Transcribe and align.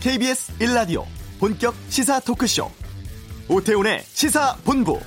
KBS 0.00 0.56
1라디오 0.60 1.04
본격 1.38 1.74
시사 1.90 2.20
토크쇼 2.20 2.70
오태훈의 3.50 4.00
시사본부 4.04 4.98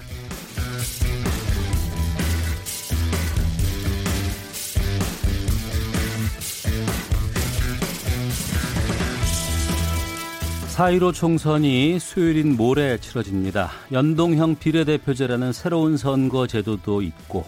사1로 10.76 11.12
총선이 11.12 11.98
수요일인 12.00 12.55
모레 12.55 13.00
치러집니다. 13.00 13.71
연동형 13.91 14.57
비례대표제라는 14.60 15.54
새로운 15.54 15.98
선거 15.98 16.46
제도도 16.46 17.02
있고 17.02 17.46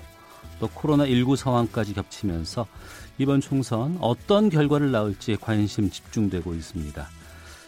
또 0.59 0.68
코로나19 0.70 1.36
상황까지 1.36 1.93
겹치면서 1.93 2.66
이번 3.19 3.39
총선 3.39 4.00
어떤 4.02 4.50
결과를 4.50 4.91
낳을지 4.91 5.38
관심 5.39 5.91
집중되고 5.91 6.55
있습니다. 6.55 7.07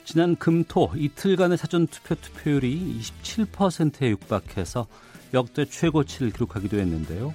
지난 0.08 0.38
금토 0.38 0.90
이틀간의 0.96 1.58
사전 1.58 1.86
투표 1.86 2.16
투표율이 2.16 2.98
27%에 3.02 4.10
육박해서 4.12 4.88
역대 5.34 5.66
최고치를 5.66 6.32
기록하기도 6.32 6.78
했는데요. 6.78 7.34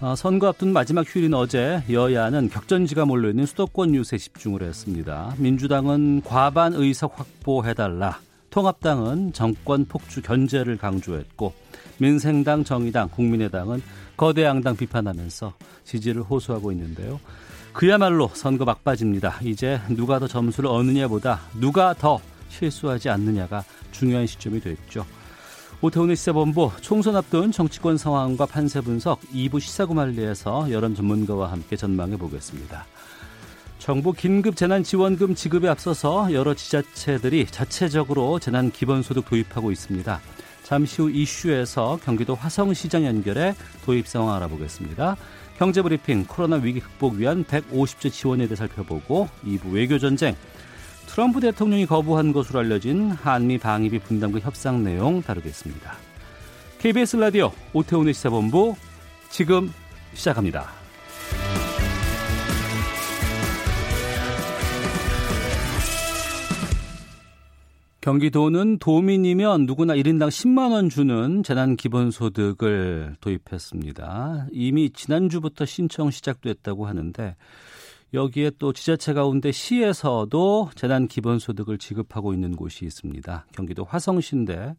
아, 0.00 0.16
선거 0.16 0.48
앞둔 0.48 0.72
마지막 0.72 1.06
휴일인 1.06 1.34
어제 1.34 1.84
여야는 1.88 2.48
격전지가 2.48 3.04
몰려있는 3.04 3.46
수도권 3.46 3.92
뉴스에 3.92 4.18
집중을 4.18 4.64
했습니다. 4.64 5.36
민주당은 5.38 6.22
과반 6.24 6.72
의석 6.74 7.16
확보해달라. 7.16 8.18
통합당은 8.50 9.32
정권 9.32 9.84
폭주 9.84 10.20
견제를 10.20 10.78
강조했고 10.78 11.54
민생당, 11.98 12.64
정의당, 12.64 13.08
국민의당은 13.10 13.82
거대 14.16 14.42
양당 14.42 14.74
비판하면서 14.74 15.54
지지를 15.84 16.22
호소하고 16.22 16.72
있는데요. 16.72 17.20
그야말로 17.72 18.30
선거 18.34 18.64
막바지입니다. 18.64 19.40
이제 19.44 19.80
누가 19.88 20.18
더 20.18 20.26
점수를 20.26 20.68
얻느냐보다 20.70 21.40
누가 21.54 21.94
더 21.94 22.20
실수하지 22.48 23.08
않느냐가 23.10 23.64
중요한 23.92 24.26
시점이 24.26 24.60
됐죠. 24.60 25.06
오태훈의 25.80 26.16
시사본부 26.16 26.72
총선 26.80 27.14
앞둔 27.14 27.52
정치권 27.52 27.98
상황과 27.98 28.46
판세 28.46 28.80
분석 28.80 29.20
2부 29.32 29.60
시사구말리에서 29.60 30.72
여론 30.72 30.96
전문가와 30.96 31.52
함께 31.52 31.76
전망해 31.76 32.16
보겠습니다. 32.16 32.84
정부 33.78 34.12
긴급 34.12 34.56
재난지원금 34.56 35.36
지급에 35.36 35.68
앞서서 35.68 36.32
여러 36.32 36.54
지자체들이 36.54 37.46
자체적으로 37.46 38.40
재난 38.40 38.72
기본소득 38.72 39.26
도입하고 39.26 39.70
있습니다. 39.70 40.20
잠시 40.64 41.00
후 41.00 41.10
이슈에서 41.10 41.98
경기도 42.04 42.34
화성시장 42.34 43.06
연결해 43.06 43.54
도입 43.84 44.08
상황 44.08 44.34
알아보겠습니다. 44.34 45.16
경제브리핑 45.58 46.26
코로나 46.26 46.56
위기 46.56 46.80
극복 46.80 47.14
위한 47.14 47.44
150조 47.44 48.12
지원에 48.12 48.46
대해 48.46 48.56
살펴보고 48.56 49.28
2부 49.44 49.72
외교전쟁 49.72 50.36
트럼프 51.06 51.40
대통령이 51.40 51.86
거부한 51.86 52.32
것으로 52.32 52.60
알려진 52.60 53.10
한미 53.10 53.58
방위비 53.58 53.98
분담금 54.00 54.40
협상 54.40 54.84
내용 54.84 55.20
다루겠습니다. 55.22 55.94
KBS 56.78 57.16
라디오 57.16 57.50
오태훈의 57.72 58.14
시사본부 58.14 58.76
지금 59.30 59.72
시작합니다. 60.14 60.77
경기도는 68.00 68.78
도민이면 68.78 69.66
누구나 69.66 69.94
1인당 69.94 70.28
10만 70.28 70.72
원 70.72 70.88
주는 70.88 71.42
재난 71.42 71.74
기본소득을 71.76 73.16
도입했습니다. 73.20 74.46
이미 74.52 74.90
지난주부터 74.90 75.64
신청 75.64 76.10
시작됐다고 76.10 76.86
하는데 76.86 77.36
여기에 78.14 78.52
또 78.58 78.72
지자체 78.72 79.12
가운데 79.12 79.50
시에서도 79.52 80.70
재난 80.76 81.08
기본소득을 81.08 81.78
지급하고 81.78 82.32
있는 82.32 82.54
곳이 82.54 82.84
있습니다. 82.84 83.46
경기도 83.52 83.84
화성시인데 83.84 84.76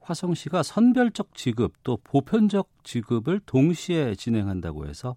화성시가 0.00 0.62
선별적 0.62 1.34
지급 1.34 1.72
또 1.82 1.98
보편적 2.02 2.68
지급을 2.82 3.40
동시에 3.46 4.14
진행한다고 4.14 4.86
해서 4.86 5.16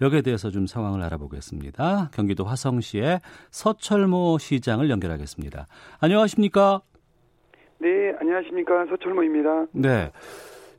여기에 0.00 0.22
대해서 0.22 0.50
좀 0.50 0.66
상황을 0.66 1.02
알아보겠습니다. 1.02 2.10
경기도 2.12 2.44
화성시의 2.44 3.20
서철모 3.50 4.38
시장을 4.38 4.90
연결하겠습니다. 4.90 5.66
안녕하십니까? 6.00 6.82
네, 7.78 7.88
안녕하십니까. 8.20 8.86
서철모입니다. 8.86 9.66
네. 9.72 10.10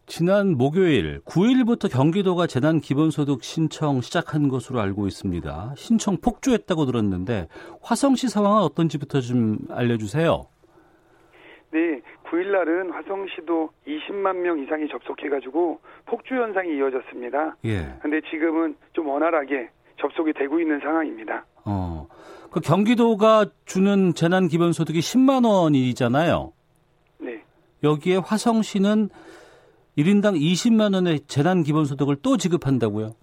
지난 0.09 0.55
목요일 0.55 1.19
9일부터 1.25 1.91
경기도가 1.91 2.47
재난 2.47 2.79
기본소득 2.79 3.43
신청 3.43 3.99
시작한 3.99 4.47
것으로 4.47 4.79
알고 4.79 5.05
있습니다. 5.05 5.73
신청 5.75 6.17
폭주했다고 6.17 6.85
들었는데 6.85 7.49
화성시 7.81 8.29
상황은 8.29 8.61
어떤지부터 8.63 9.19
좀 9.19 9.57
알려주세요. 9.69 10.47
네, 11.73 12.01
9일 12.29 12.51
날은 12.51 12.91
화성시도 12.91 13.69
20만 13.87 14.37
명 14.37 14.59
이상이 14.59 14.87
접속해가지고 14.89 15.79
폭주 16.05 16.35
현상이 16.35 16.75
이어졌습니다. 16.77 17.55
예. 17.65 17.93
근데 18.01 18.21
지금은 18.29 18.75
좀 18.93 19.07
원활하게 19.07 19.69
접속이 19.99 20.33
되고 20.33 20.59
있는 20.59 20.79
상황입니다. 20.79 21.45
어, 21.65 22.07
그 22.51 22.59
경기도가 22.59 23.45
주는 23.65 24.13
재난 24.13 24.47
기본 24.47 24.71
소득이 24.71 24.99
10만 24.99 25.45
원이잖아요. 25.45 26.53
네. 27.19 27.43
여기에 27.83 28.17
화성시는 28.17 29.09
1인당 29.97 30.39
20만 30.39 30.93
원의 30.93 31.21
재난 31.27 31.63
기본 31.63 31.85
소득을 31.85 32.17
또 32.21 32.37
지급한다고요? 32.37 33.13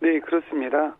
네, 0.00 0.18
그렇습니다. 0.20 0.96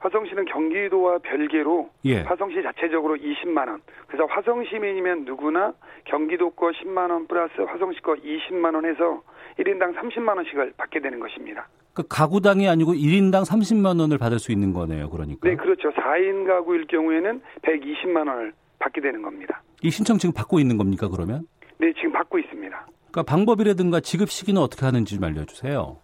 화성시는 0.00 0.46
경기도와 0.46 1.18
별개로 1.18 1.90
예. 2.06 2.22
화성시 2.22 2.62
자체적으로 2.62 3.16
20만 3.16 3.68
원. 3.68 3.80
그래서 4.06 4.24
화성 4.26 4.64
시민이면 4.64 5.24
누구나 5.24 5.72
경기도 6.04 6.50
거 6.50 6.70
10만 6.70 7.10
원 7.10 7.26
플러스 7.26 7.60
화성시 7.60 8.00
거 8.00 8.14
20만 8.14 8.74
원 8.74 8.86
해서 8.86 9.22
1인당 9.58 9.94
30만 9.94 10.36
원씩을 10.36 10.72
받게 10.76 11.00
되는 11.00 11.20
것입니다. 11.20 11.68
그 11.92 12.02
가구당이 12.08 12.68
아니고 12.68 12.94
1인당 12.94 13.44
30만 13.44 14.00
원을 14.00 14.16
받을 14.16 14.38
수 14.38 14.52
있는 14.52 14.72
거네요. 14.72 15.10
그러니까. 15.10 15.46
네, 15.46 15.56
그렇죠. 15.56 15.90
4인 15.90 16.46
가구일 16.46 16.86
경우에는 16.86 17.42
120만 17.62 18.28
원을 18.28 18.52
받게 18.78 19.02
되는 19.02 19.20
겁니다. 19.20 19.62
이 19.82 19.90
신청 19.90 20.16
지금 20.16 20.32
받고 20.32 20.60
있는 20.60 20.78
겁니까, 20.78 21.08
그러면? 21.08 21.46
네, 21.78 21.92
지금 21.94 22.12
받고 22.12 22.38
있습니다. 22.38 22.86
그러니까 23.10 23.22
방법이라든가 23.24 24.00
지급 24.00 24.30
시기는 24.30 24.60
어떻게 24.60 24.86
하는지 24.86 25.16
좀 25.16 25.24
알려주세요. 25.24 25.98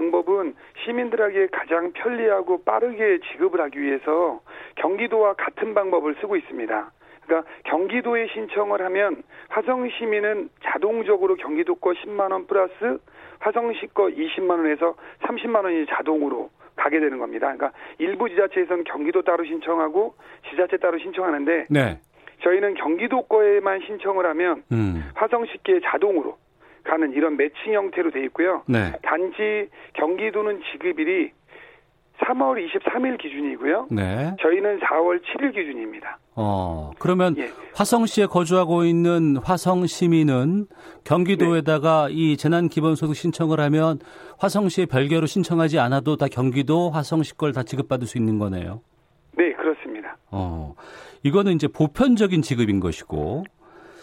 방법은 0.00 0.54
시민들에게 0.84 1.48
가장 1.52 1.92
편리하고 1.92 2.64
빠르게 2.64 3.18
지급을 3.30 3.60
하기 3.60 3.80
위해서 3.80 4.40
경기도와 4.76 5.34
같은 5.34 5.74
방법을 5.74 6.16
쓰고 6.20 6.36
있습니다. 6.36 6.90
그러니까 7.26 7.50
경기도에 7.64 8.28
신청을 8.28 8.80
하면 8.86 9.22
화성 9.50 9.88
시민은 9.90 10.48
자동적으로 10.64 11.36
경기도 11.36 11.74
거 11.74 11.90
10만 11.90 12.32
원 12.32 12.46
플러스 12.46 12.98
화성시 13.40 13.88
거 13.94 14.04
20만 14.06 14.50
원에서 14.50 14.94
30만 15.22 15.64
원이 15.64 15.86
자동으로 15.86 16.50
가게 16.76 16.98
되는 16.98 17.18
겁니다. 17.18 17.52
그러니까 17.54 17.72
일부 17.98 18.28
지자체에서는 18.28 18.84
경기도 18.84 19.22
따로 19.22 19.44
신청하고 19.44 20.14
지자체 20.48 20.78
따로 20.78 20.98
신청하는데 20.98 21.66
네. 21.68 21.98
저희는 22.42 22.74
경기도 22.74 23.22
거에만 23.22 23.80
신청을 23.86 24.24
하면 24.26 24.62
음. 24.72 25.10
화성시께 25.14 25.80
자동으로 25.84 26.38
가는 26.90 27.12
이런 27.12 27.36
매칭 27.36 27.72
형태로 27.72 28.10
돼 28.10 28.24
있고요. 28.24 28.62
네. 28.66 28.92
단지 29.02 29.68
경기도는 29.94 30.60
지급일이 30.72 31.30
3월 32.18 32.68
23일 32.68 33.16
기준이고요. 33.18 33.86
네. 33.92 34.34
저희는 34.42 34.80
4월 34.80 35.20
7일 35.22 35.54
기준입니다. 35.54 36.18
어, 36.34 36.90
그러면 36.98 37.34
예. 37.38 37.50
화성시에 37.74 38.26
거주하고 38.26 38.84
있는 38.84 39.36
화성 39.38 39.86
시민은 39.86 40.66
경기도에다가 41.04 42.08
네. 42.08 42.14
이 42.14 42.36
재난 42.36 42.68
기본소득 42.68 43.14
신청을 43.16 43.60
하면 43.60 44.00
화성시에 44.38 44.86
별개로 44.86 45.26
신청하지 45.26 45.78
않아도 45.78 46.16
다 46.16 46.26
경기도 46.30 46.90
화성시 46.90 47.36
걸 47.38 47.52
다 47.52 47.62
지급받을 47.62 48.06
수 48.06 48.18
있는 48.18 48.38
거네요. 48.38 48.82
네, 49.38 49.52
그렇습니다. 49.54 50.16
어. 50.30 50.74
이거는 51.22 51.52
이제 51.52 51.68
보편적인 51.68 52.42
지급인 52.42 52.80
것이고. 52.80 53.44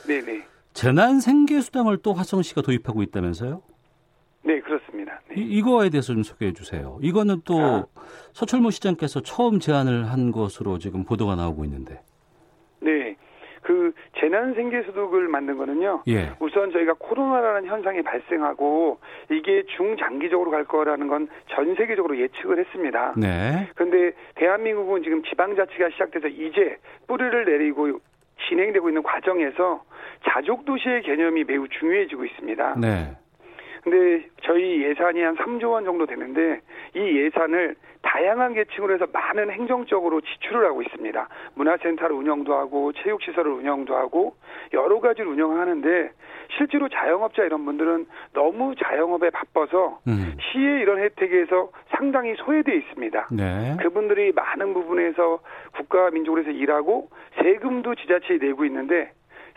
네네. 0.08 0.44
재난 0.78 1.20
생계 1.20 1.60
수당을 1.60 1.98
또 2.04 2.14
화성 2.14 2.44
시가 2.44 2.62
도입하고 2.62 3.02
있다면서요? 3.02 3.64
네, 4.44 4.60
그렇습니다. 4.60 5.20
네. 5.28 5.34
이, 5.36 5.60
거에 5.64 5.90
대해서 5.90 6.14
좀 6.14 6.22
소개해 6.22 6.54
주세요. 6.54 7.00
이거는 7.02 7.42
또 7.46 7.60
아. 7.60 7.86
서철모 8.34 8.70
시장께서 8.70 9.22
처음 9.22 9.60
제안을 9.60 10.06
한 10.12 10.32
것으로 10.32 10.78
지금 10.78 11.04
보도가 11.04 11.36
나오고 11.36 11.66
있는데. 11.66 12.00
네. 12.80 13.16
그 13.64 13.92
재난 14.20 14.54
생계소득을 14.54 15.28
만든 15.30 15.58
거는요. 15.58 16.04
예. 16.10 16.34
우선 16.40 16.72
저희가 16.72 16.94
코로나라는 17.00 17.68
현상이 17.68 18.04
발생하고 18.04 19.00
이게 19.32 19.64
중장기적으로 19.76 20.52
갈 20.52 20.64
거라는 20.64 21.08
건 21.08 21.28
전 21.50 21.74
세계적으로 21.76 22.20
예측을 22.20 22.60
했습니다. 22.60 23.16
네. 23.18 23.68
그런데 23.74 24.16
대한민국은 24.36 25.02
지금 25.02 25.24
지방자치가 25.24 25.90
시작돼서 25.90 26.28
이제 26.28 26.78
뿌리를 27.08 27.46
내리고 27.46 28.00
진행되고 28.48 28.90
있는 28.90 29.04
과정에서 29.04 29.84
자족 30.30 30.66
도시의 30.66 31.04
개념이 31.04 31.44
매우 31.44 31.68
중요해지고 31.68 32.26
있습니다. 32.26 32.76
네. 32.80 33.16
근데 33.90 34.28
저희 34.44 34.84
예산이 34.84 35.22
한 35.22 35.38
3조 35.38 35.72
원 35.72 35.86
정도 35.86 36.06
되는데 36.06 36.60
이 36.94 37.00
예산을 37.00 37.76
다양한 38.02 38.54
계층으로 38.54 38.94
해서 38.94 39.08
많은 39.14 39.50
행정적으로 39.50 40.20
지출을 40.20 40.66
하고 40.66 40.82
있습니다. 40.82 41.30
문화센터를 41.56 42.14
운영도 42.14 42.54
하고 42.54 42.92
체육시설을 42.92 43.50
운영도 43.50 43.96
하고 43.96 44.36
여러 44.74 45.00
가지를 45.00 45.32
운영하는데 45.32 46.12
실제로 46.58 46.90
자영업자 46.90 47.44
이런 47.44 47.64
분들은 47.64 48.08
너무 48.34 48.76
자영업에 48.76 49.30
바빠서 49.30 50.00
음. 50.06 50.36
시의 50.52 50.82
이런 50.82 51.00
혜택에서 51.00 51.70
상당히 51.96 52.36
소외되어 52.36 52.76
있습니다. 52.76 53.30
네. 53.32 53.78
그분들이 53.80 54.34
많은 54.34 54.74
부분에서 54.74 55.40
국가 55.78 56.10
민족에서 56.10 56.50
일하고 56.50 57.10
세금도 57.42 57.96
지자체에 57.96 58.38
내고 58.38 58.66
있는데 58.66 59.12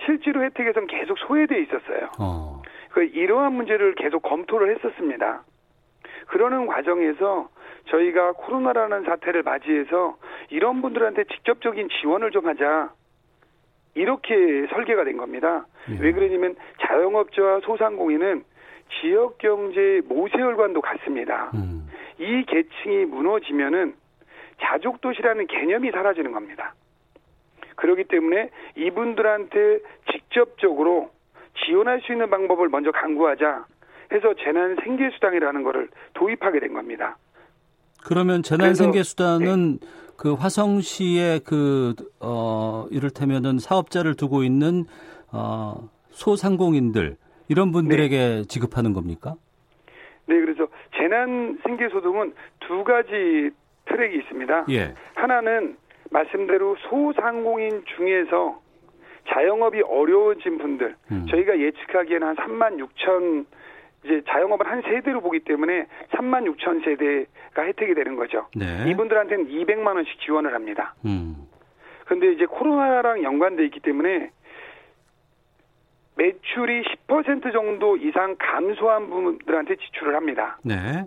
실제로 0.05 0.44
혜택에서는 0.44 0.87
계속 0.87 1.19
소외되어 1.19 1.59
있었어요. 1.59 2.11
어. 2.21 2.50
그 2.90 3.04
이러한 3.04 3.52
문제를 3.54 3.94
계속 3.94 4.20
검토를 4.22 4.75
했었습니다. 4.76 5.42
그러는 6.26 6.66
과정에서 6.66 7.48
저희가 7.87 8.32
코로나라는 8.32 9.04
사태를 9.04 9.42
맞이해서 9.42 10.16
이런 10.50 10.82
분들한테 10.82 11.25
직접적인 11.25 11.88
지원을 12.00 12.31
좀 12.31 12.46
하자. 12.46 12.92
이렇게 13.94 14.66
설계가 14.69 15.04
된 15.04 15.16
겁니다. 15.16 15.66
예. 15.90 15.98
왜 16.00 16.12
그러냐면 16.12 16.54
자영업자와 16.81 17.60
소상공인은 17.60 18.44
지역 19.00 19.38
경제 19.38 20.00
모세혈관도 20.06 20.81
같습니다. 20.81 21.50
음. 21.54 21.88
이 22.19 22.44
계층이 22.46 23.06
무너지면은 23.06 23.94
자족 24.60 25.00
도시라는 25.00 25.46
개념이 25.46 25.90
사라지는 25.90 26.32
겁니다. 26.32 26.75
그렇기 27.76 28.04
때문에 28.04 28.50
이분들한테 28.76 29.81
직접적으로 30.12 31.10
지원할 31.64 32.00
수 32.02 32.12
있는 32.12 32.31
방법을 32.31 32.69
먼저 32.69 32.91
강구하자 32.91 33.67
해서 34.12 34.35
재난 34.43 34.76
생계 34.82 35.11
수당이라는 35.11 35.62
것을 35.62 35.88
도입하게 36.14 36.61
된 36.61 36.73
겁니다. 36.73 37.17
그러면 38.02 38.43
재난 38.43 38.75
생계 38.75 39.02
수단은 39.02 39.79
네. 39.79 39.87
그 40.17 40.35
화성시의 40.35 41.41
그, 41.41 41.94
어, 42.20 42.87
이를테면은 42.91 43.58
사업자를 43.58 44.14
두고 44.14 44.43
있는, 44.43 44.85
어, 45.32 45.88
소상공인들, 46.11 47.17
이런 47.49 47.73
분들에게 47.73 48.17
네. 48.17 48.43
지급하는 48.44 48.93
겁니까? 48.93 49.35
네, 50.26 50.38
그래서 50.41 50.67
재난 50.97 51.58
생계 51.64 51.88
소득은 51.88 52.35
두 52.61 52.85
가지 52.85 53.50
트랙이 53.87 54.19
있습니다. 54.19 54.67
예. 54.70 54.94
하나는 55.14 55.76
말씀대로 56.11 56.76
소상공인 56.88 57.82
중에서 57.97 58.61
자영업이 59.28 59.82
어려워진 59.82 60.58
분들, 60.58 60.96
음. 61.12 61.26
저희가 61.31 61.58
예측하기에는 61.58 62.26
한 62.26 62.37
3만 62.37 62.78
6천 62.78 63.46
이제 64.05 64.22
자영업을 64.28 64.67
한 64.67 64.82
세대로 64.82 65.20
보기 65.20 65.40
때문에 65.40 65.87
3만 66.12 66.50
6천 66.56 66.84
세대가 66.84 67.62
혜택이 67.62 67.94
되는 67.94 68.17
거죠. 68.17 68.46
네. 68.56 68.90
이분들한테는 68.90 69.49
200만 69.49 69.94
원씩 69.94 70.20
지원을 70.20 70.55
합니다. 70.55 70.94
음. 71.05 71.37
근데 72.06 72.32
이제 72.32 72.46
코로나랑 72.46 73.22
연관돼 73.22 73.64
있기 73.67 73.81
때문에 73.81 74.31
매출이 76.16 76.82
10% 77.06 77.52
정도 77.52 77.96
이상 77.96 78.37
감소한 78.38 79.08
분들한테 79.08 79.76
지출을 79.76 80.14
합니다. 80.16 80.58
네. 80.64 81.05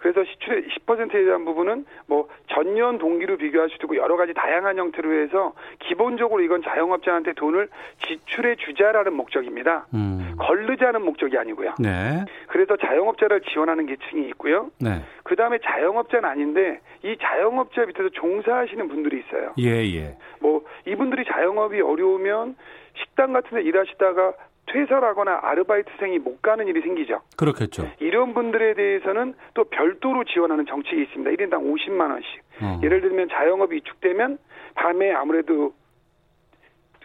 그래서 0.00 0.24
시출의 0.24 0.64
10%에 0.64 1.24
대한 1.24 1.44
부분은 1.44 1.84
뭐 2.06 2.28
전년 2.48 2.98
동기로 2.98 3.36
비교할 3.36 3.68
수도 3.68 3.86
있고 3.86 3.96
여러 3.96 4.16
가지 4.16 4.32
다양한 4.34 4.78
형태로 4.78 5.22
해서 5.22 5.52
기본적으로 5.78 6.42
이건 6.42 6.62
자영업자한테 6.62 7.34
돈을 7.34 7.68
지출해 8.06 8.56
주자라는 8.56 9.12
목적입니다. 9.14 9.86
음. 9.94 10.34
걸르자는 10.38 11.04
목적이 11.04 11.36
아니고요. 11.38 11.74
네. 11.78 12.24
그래서 12.48 12.76
자영업자를 12.76 13.42
지원하는 13.42 13.86
계층이 13.86 14.26
있고요. 14.30 14.70
네. 14.80 15.02
그 15.22 15.36
다음에 15.36 15.58
자영업자는 15.62 16.28
아닌데 16.28 16.80
이 17.04 17.16
자영업자 17.20 17.84
밑에서 17.84 18.08
종사하시는 18.08 18.88
분들이 18.88 19.20
있어요. 19.20 19.52
예, 19.58 19.84
예. 19.94 20.16
뭐 20.40 20.64
이분들이 20.86 21.24
자영업이 21.26 21.80
어려우면 21.80 22.56
식당 22.96 23.32
같은 23.32 23.58
데 23.58 23.62
일하시다가 23.62 24.32
퇴사를 24.72 25.02
하거나 25.02 25.40
아르바이트생이 25.42 26.18
못 26.20 26.40
가는 26.42 26.66
일이 26.68 26.80
생기죠. 26.80 27.20
그렇겠죠. 27.36 27.90
이런 27.98 28.34
분들에 28.34 28.74
대해서는 28.74 29.34
또 29.54 29.64
별도로 29.64 30.24
지원하는 30.24 30.66
정책이 30.66 31.02
있습니다. 31.02 31.30
1인당 31.30 31.62
50만 31.64 32.10
원씩. 32.10 32.42
어. 32.62 32.80
예를 32.82 33.00
들면 33.00 33.28
자영업이 33.30 33.76
위축되면 33.76 34.38
밤에 34.74 35.12
아무래도 35.12 35.74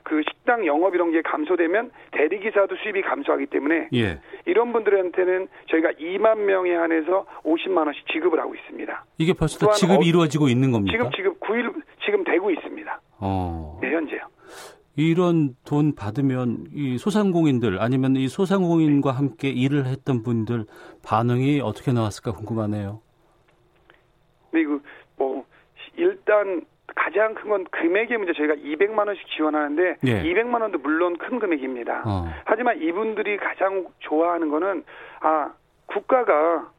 그 0.03 0.21
식당 0.29 0.65
영업 0.67 0.94
이런 0.94 1.12
게 1.12 1.23
감소되면 1.23 1.89
대리기사도 2.12 2.75
수입이 2.75 3.01
감소하기 3.01 3.47
때문에 3.47 3.89
예. 3.95 4.19
이런 4.45 4.71
분들한테는 4.71 5.47
저희가 5.71 5.94
2만 5.94 6.38
명에 6.41 6.75
한해서 6.75 7.25
50만 7.44 7.88
원씩 7.88 8.07
지급을 8.13 8.39
하고 8.39 8.53
있습니다. 8.53 9.06
이게 9.17 9.33
벌써 9.33 9.71
지급이 9.71 10.06
어, 10.06 10.07
이루어지고 10.07 10.47
있는 10.47 10.71
겁니까? 10.71 10.95
지금 10.95 11.12
지급 11.12 11.39
9일 11.39 11.73
지금 12.06 12.23
되고 12.23 12.51
있습니다. 12.51 13.01
어. 13.19 13.79
네, 13.81 13.91
현재요. 13.91 14.19
이런 14.95 15.56
돈 15.65 15.94
받으면 15.95 16.68
이 16.74 16.97
소상공인들 16.97 17.81
아니면 17.81 18.15
이 18.15 18.27
소상공인과 18.27 19.12
함께 19.12 19.50
일을 19.50 19.86
했던 19.86 20.24
분들 20.24 20.65
반응이 21.06 21.59
어떻게 21.62 21.92
나왔을까 21.92 22.31
궁금하네요. 22.31 23.01
네, 24.51 24.63
그뭐 24.63 25.45
일단 25.97 26.62
가장 26.95 27.33
큰 27.33 27.50
건 27.50 27.65
금액의 27.65 28.18
문제 28.18 28.31
저희가 28.33 28.56
200만 28.56 29.07
원씩 29.07 29.25
지원하는데 29.36 29.97
예. 30.07 30.24
200만 30.24 30.62
원도 30.62 30.80
물론 30.80 31.18
큰 31.18 31.39
금액입니다. 31.39 32.03
어. 32.06 32.25
하지만 32.45 32.81
이분들이 32.81 33.38
가장 33.38 33.86
좋아하는 34.00 34.50
거는 34.50 34.83
아 35.19 35.51
국가가 35.88 36.71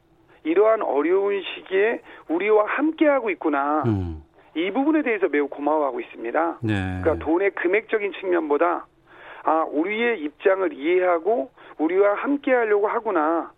이러한 0.43 0.81
어려운 0.81 1.41
시기에 1.43 2.01
우리와 2.29 2.65
함께하고 2.67 3.29
있구나. 3.29 3.83
음. 3.85 4.23
이 4.57 4.71
부분에 4.71 5.03
대해서 5.03 5.27
매우 5.27 5.47
고마워하고 5.47 5.99
있습니다. 5.99 6.57
네. 6.63 6.73
그러니까 7.01 7.23
돈의 7.23 7.51
금액적인 7.51 8.13
측면보다 8.19 8.87
아 9.43 9.65
우리의 9.69 10.19
입장을 10.21 10.73
이해하고 10.73 11.51
우리와 11.77 12.15
함께하려고 12.15 12.87
하구나 12.87 13.51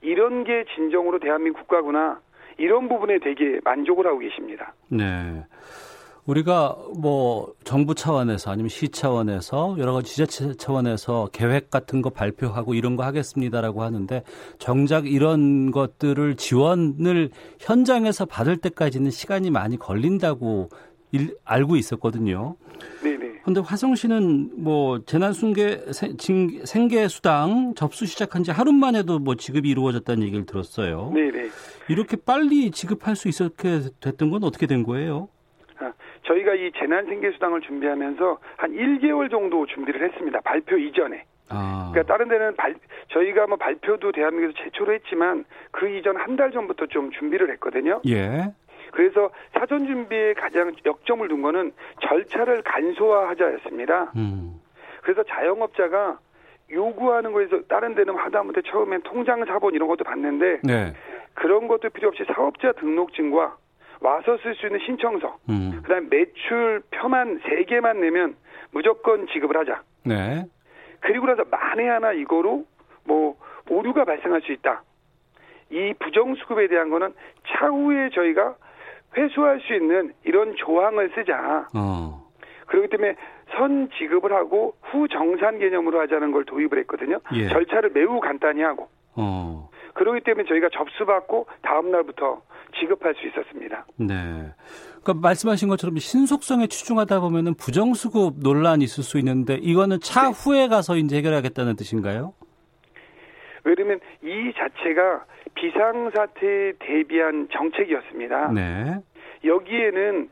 이런 0.00 0.44
게 0.44 0.64
진정으로 0.76 1.18
대한민국 1.18 1.62
국가구나 1.62 2.20
이런 2.56 2.88
부분에 2.88 3.18
되게 3.18 3.58
만족을 3.64 4.06
하고 4.06 4.18
계십니다. 4.20 4.74
네. 4.88 5.44
우리가 6.26 6.76
뭐 6.96 7.52
정부 7.64 7.94
차원에서 7.94 8.50
아니면 8.50 8.68
시 8.68 8.88
차원에서 8.88 9.76
여러 9.78 9.92
가지 9.92 10.10
지자체 10.12 10.54
차원에서 10.54 11.28
계획 11.32 11.70
같은 11.70 12.00
거 12.00 12.10
발표하고 12.10 12.74
이런 12.74 12.96
거 12.96 13.04
하겠습니다라고 13.04 13.82
하는데 13.82 14.22
정작 14.58 15.06
이런 15.06 15.70
것들을 15.70 16.36
지원을 16.36 17.30
현장에서 17.58 18.24
받을 18.24 18.56
때까지는 18.56 19.10
시간이 19.10 19.50
많이 19.50 19.76
걸린다고 19.76 20.70
일, 21.12 21.36
알고 21.44 21.76
있었거든요. 21.76 22.56
네네. 23.02 23.42
근데 23.44 23.60
화성시는 23.60 24.62
뭐 24.62 25.04
재난순계 25.04 25.84
생계 26.64 27.08
수당 27.08 27.74
접수 27.76 28.06
시작한 28.06 28.42
지 28.42 28.50
하루 28.50 28.72
만에도 28.72 29.18
뭐 29.18 29.34
지급이 29.34 29.68
이루어졌다는 29.68 30.22
얘기를 30.22 30.46
들었어요. 30.46 31.12
네네. 31.14 31.50
이렇게 31.88 32.16
빨리 32.16 32.70
지급할 32.70 33.14
수 33.14 33.28
있었게 33.28 33.82
됐던 34.00 34.30
건 34.30 34.42
어떻게 34.44 34.66
된 34.66 34.82
거예요? 34.82 35.28
저희가 36.24 36.54
이 36.54 36.72
재난 36.76 37.06
생계수당을 37.06 37.60
준비하면서 37.62 38.38
한 38.56 38.72
1개월 38.72 39.30
정도 39.30 39.66
준비를 39.66 40.02
했습니다. 40.08 40.40
발표 40.42 40.76
이전에. 40.76 41.24
아. 41.50 41.90
그러니까 41.92 42.12
다른 42.12 42.28
데는 42.28 42.56
발, 42.56 42.74
저희가 43.08 43.46
뭐 43.46 43.56
발표도 43.56 44.12
대한민국에서 44.12 44.64
최초로 44.64 44.92
했지만 44.94 45.44
그 45.70 45.88
이전 45.88 46.16
한 46.16 46.36
달 46.36 46.50
전부터 46.50 46.86
좀 46.86 47.10
준비를 47.12 47.50
했거든요. 47.52 48.00
예. 48.08 48.46
그래서 48.92 49.30
사전 49.52 49.86
준비에 49.86 50.34
가장 50.34 50.72
역점을 50.84 51.26
둔 51.28 51.42
거는 51.42 51.72
절차를 52.02 52.62
간소화하자였습니다. 52.62 54.12
음. 54.16 54.60
그래서 55.02 55.22
자영업자가 55.24 56.18
요구하는 56.70 57.32
거에서 57.32 57.60
다른 57.68 57.94
데는 57.94 58.14
하다못해 58.16 58.62
처음엔 58.66 59.02
통장 59.02 59.44
사본 59.44 59.74
이런 59.74 59.88
것도 59.88 60.04
봤는데 60.04 60.60
네. 60.62 60.92
그런 61.34 61.68
것도 61.68 61.90
필요 61.90 62.08
없이 62.08 62.24
사업자 62.32 62.72
등록증과 62.72 63.56
와서 64.04 64.36
쓸 64.42 64.54
수 64.54 64.66
있는 64.66 64.80
신청서, 64.84 65.38
음. 65.48 65.80
그다음 65.82 66.08
매출 66.10 66.82
표만 66.90 67.40
세 67.48 67.64
개만 67.64 68.02
내면 68.02 68.36
무조건 68.70 69.26
지급을 69.28 69.56
하자. 69.56 69.82
네. 70.04 70.44
그리고 71.00 71.26
나서 71.26 71.42
만에 71.50 71.88
하나 71.88 72.12
이거로 72.12 72.66
뭐 73.04 73.36
오류가 73.70 74.04
발생할 74.04 74.42
수 74.42 74.52
있다. 74.52 74.82
이 75.70 75.94
부정수급에 75.98 76.68
대한 76.68 76.90
거는 76.90 77.14
차후에 77.48 78.10
저희가 78.10 78.56
회수할 79.16 79.60
수 79.60 79.72
있는 79.72 80.12
이런 80.24 80.54
조항을 80.56 81.10
쓰자. 81.14 81.68
어. 81.74 82.30
그렇기 82.66 82.88
때문에 82.88 83.16
선 83.56 83.88
지급을 83.96 84.34
하고 84.34 84.74
후 84.82 85.08
정산 85.08 85.58
개념으로 85.58 86.00
하자는 86.00 86.30
걸 86.32 86.44
도입을 86.44 86.78
했거든요. 86.80 87.20
예. 87.32 87.48
절차를 87.48 87.90
매우 87.94 88.20
간단히 88.20 88.62
하고. 88.62 88.88
어. 89.16 89.70
그렇기 89.94 90.20
때문에 90.20 90.46
저희가 90.46 90.68
접수받고 90.70 91.46
다음 91.62 91.90
날부터 91.90 92.42
지급할 92.78 93.14
수 93.14 93.26
있었습니다. 93.28 93.86
네. 93.96 94.52
그러니까 95.02 95.14
말씀하신 95.14 95.68
것처럼 95.68 95.98
신속성에 95.98 96.66
추중하다 96.66 97.20
보면은 97.20 97.54
부정수급 97.54 98.40
논란이 98.40 98.84
있을 98.84 99.04
수 99.04 99.18
있는데 99.18 99.54
이거는 99.54 100.00
차후에 100.00 100.62
네. 100.62 100.68
가서 100.68 100.96
이제 100.96 101.16
해결하겠다는 101.16 101.76
뜻인가요? 101.76 102.34
왜냐면 103.64 104.00
이 104.22 104.52
자체가 104.56 105.24
비상사태에 105.54 106.72
대비한 106.78 107.48
정책이었습니다. 107.50 108.52
네. 108.52 108.96
여기에는 109.44 110.28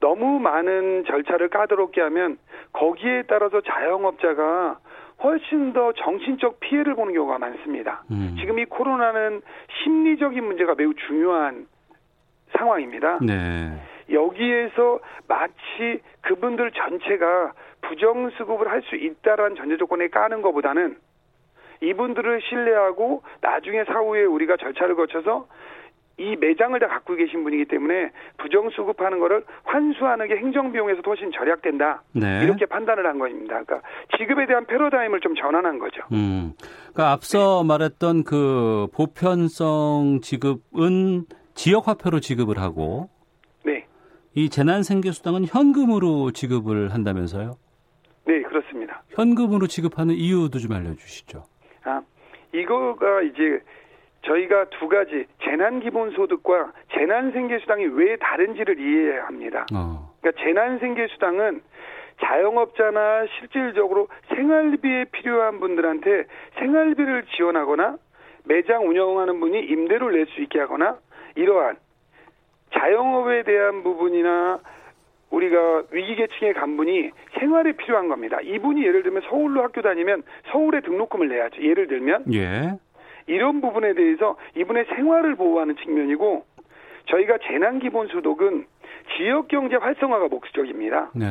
너무 0.00 0.38
많은 0.38 1.04
절차를 1.06 1.48
까다롭게 1.48 2.00
하면 2.02 2.38
거기에 2.72 3.22
따라서 3.28 3.60
자영업자가 3.62 4.78
훨씬 5.22 5.72
더 5.72 5.92
정신적 5.92 6.60
피해를 6.60 6.94
보는 6.94 7.14
경우가 7.14 7.38
많습니다. 7.38 8.02
음. 8.10 8.36
지금 8.38 8.58
이 8.58 8.64
코로나는 8.64 9.42
심리적인 9.82 10.44
문제가 10.44 10.74
매우 10.74 10.92
중요한 10.94 11.66
상황입니다. 12.56 13.18
네. 13.22 13.80
여기에서 14.10 15.00
마치 15.28 16.00
그분들 16.22 16.72
전체가 16.72 17.52
부정수급을 17.82 18.70
할 18.70 18.82
수 18.82 18.96
있다라는 18.96 19.56
전제 19.56 19.76
조건에 19.76 20.08
까는 20.08 20.42
것보다는 20.42 20.96
이분들을 21.80 22.40
신뢰하고 22.42 23.22
나중에 23.40 23.84
사후에 23.84 24.24
우리가 24.24 24.56
절차를 24.56 24.94
거쳐서 24.94 25.46
이 26.16 26.36
매장을 26.36 26.78
다 26.78 26.86
갖고 26.86 27.16
계신 27.16 27.42
분이기 27.42 27.64
때문에 27.64 28.10
부정 28.38 28.70
수급하는 28.70 29.18
거를 29.18 29.44
환수하는 29.64 30.28
게 30.28 30.36
행정 30.36 30.70
비용에서도 30.72 31.08
훨씬 31.10 31.32
절약된다. 31.32 32.02
네. 32.12 32.44
이렇게 32.44 32.66
판단을 32.66 33.04
한 33.06 33.18
겁니다. 33.18 33.60
그러니까 33.64 33.80
지급에 34.16 34.46
대한 34.46 34.64
패러다임을 34.66 35.20
좀 35.20 35.34
전환한 35.34 35.78
거죠. 35.78 36.02
음. 36.12 36.52
그러니까 36.92 37.12
앞서 37.12 37.64
말했던 37.64 38.22
그 38.24 38.86
보편성 38.94 40.20
지급은 40.22 41.24
지역 41.54 41.88
화폐로 41.88 42.20
지급을 42.20 42.58
하고 42.58 43.08
네. 43.64 43.86
이 44.34 44.48
재난 44.48 44.84
생계 44.84 45.10
수당은 45.10 45.46
현금으로 45.46 46.30
지급을 46.30 46.94
한다면서요? 46.94 47.56
네, 48.26 48.42
그렇습니다. 48.42 49.02
현금으로 49.10 49.66
지급하는 49.66 50.14
이유도 50.14 50.60
좀 50.60 50.72
알려 50.72 50.94
주시죠. 50.94 51.44
아, 51.84 52.00
이거가 52.52 53.22
이제 53.22 53.60
저희가 54.24 54.66
두 54.70 54.88
가지 54.88 55.26
재난 55.42 55.80
기본소득과 55.80 56.72
재난 56.92 57.32
생계수당이 57.32 57.86
왜 57.86 58.16
다른지를 58.16 58.78
이해해야 58.78 59.26
합니다. 59.26 59.66
어. 59.74 60.12
그러니까 60.20 60.42
재난 60.42 60.78
생계수당은 60.78 61.60
자영업자나 62.20 63.26
실질적으로 63.38 64.08
생활비에 64.34 65.06
필요한 65.12 65.60
분들한테 65.60 66.24
생활비를 66.58 67.24
지원하거나 67.36 67.96
매장 68.44 68.86
운영하는 68.88 69.40
분이 69.40 69.58
임대료를 69.58 70.18
낼수 70.18 70.40
있게 70.42 70.60
하거나 70.60 70.98
이러한 71.34 71.76
자영업에 72.72 73.42
대한 73.42 73.82
부분이나 73.82 74.60
우리가 75.30 75.84
위기계층의 75.90 76.54
간분이 76.54 77.10
생활에 77.40 77.72
필요한 77.72 78.08
겁니다. 78.08 78.38
이분이 78.40 78.84
예를 78.84 79.02
들면 79.02 79.22
서울로 79.28 79.62
학교 79.62 79.82
다니면 79.82 80.22
서울에 80.52 80.80
등록금을 80.80 81.28
내야죠. 81.28 81.60
예를 81.60 81.88
들면 81.88 82.32
예. 82.32 82.78
이런 83.26 83.60
부분에 83.60 83.94
대해서 83.94 84.36
이분의 84.56 84.86
생활을 84.94 85.34
보호하는 85.34 85.76
측면이고 85.76 86.44
저희가 87.06 87.38
재난기본소득은 87.46 88.66
지역 89.16 89.48
경제 89.48 89.76
활성화가 89.76 90.28
목적입니다. 90.28 91.10
네. 91.14 91.26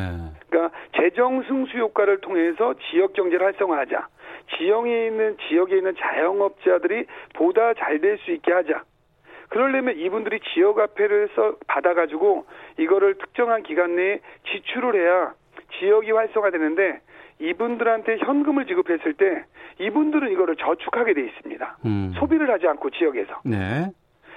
그러니까 0.49 0.77
재정 0.95 1.41
승수 1.43 1.77
효과를 1.77 2.21
통해서 2.21 2.75
지역 2.89 3.13
경제를 3.13 3.45
활성화하자. 3.47 4.07
지역에 4.57 5.07
있는 5.07 5.37
지역에 5.47 5.77
있는 5.77 5.95
자영업자들이 5.97 7.05
보다 7.33 7.73
잘 7.73 7.99
될 7.99 8.17
수 8.19 8.31
있게 8.31 8.51
하자. 8.51 8.83
그러려면 9.49 9.97
이분들이 9.97 10.39
지역 10.53 10.77
화폐를 10.79 11.29
써 11.35 11.55
받아가지고 11.67 12.45
이거를 12.77 13.15
특정한 13.17 13.63
기간 13.63 13.95
내에 13.95 14.19
지출을 14.51 14.95
해야 14.95 15.33
지역이 15.79 16.11
활성화되는데 16.11 16.99
이분들한테 17.43 18.17
현금을 18.19 18.65
지급했을 18.65 19.13
때 19.13 19.45
이분들은 19.79 20.31
이거를 20.31 20.55
저축하게 20.55 21.13
돼 21.13 21.25
있습니다. 21.25 21.77
음. 21.85 22.13
소비를 22.17 22.49
하지 22.49 22.67
않고 22.67 22.89
지역에서. 22.91 23.41
네. 23.43 23.91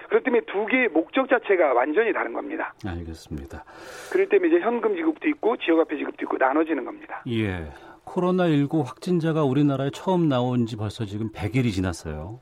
그렇기 0.09 0.25
때문에 0.25 0.43
두 0.47 0.67
개의 0.67 0.89
목적 0.89 1.29
자체가 1.29 1.73
완전히 1.75 2.13
다른 2.13 2.33
겁니다. 2.33 2.75
알겠습니다. 2.87 3.65
그럴 4.13 4.29
때면 4.29 4.51
이제 4.51 4.61
현금 4.61 4.95
지급도 4.95 5.29
있고 5.29 5.57
지역화폐 5.57 5.97
지급도 5.97 6.25
있고 6.25 6.37
나눠지는 6.39 6.85
겁니다. 6.85 7.23
예. 7.29 7.71
코로나19 8.05 8.85
확진자가 8.85 9.43
우리나라에 9.43 9.91
처음 9.93 10.29
나온 10.29 10.67
지 10.67 10.77
벌써 10.77 11.05
지금 11.05 11.31
100일이 11.33 11.73
지났어요. 11.73 12.39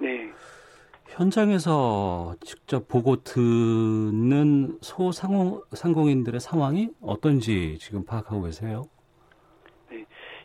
네. 0.00 0.28
현장에서 1.06 2.34
직접 2.40 2.88
보고 2.88 3.22
듣는 3.22 4.78
소상공인들의 4.80 6.40
상황이 6.40 6.90
어떤지 7.00 7.78
지금 7.78 8.04
파악하고 8.04 8.42
계세요? 8.42 8.84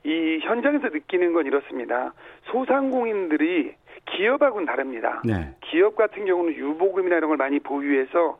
이 0.03 0.39
현장에서 0.41 0.89
느끼는 0.89 1.33
건 1.33 1.45
이렇습니다. 1.45 2.13
소상공인들이 2.45 3.73
기업하고는 4.05 4.65
다릅니다. 4.65 5.21
네. 5.23 5.55
기업 5.61 5.95
같은 5.95 6.25
경우는 6.25 6.53
유보금이나 6.55 7.17
이런 7.17 7.29
걸 7.29 7.37
많이 7.37 7.59
보유해서 7.59 8.37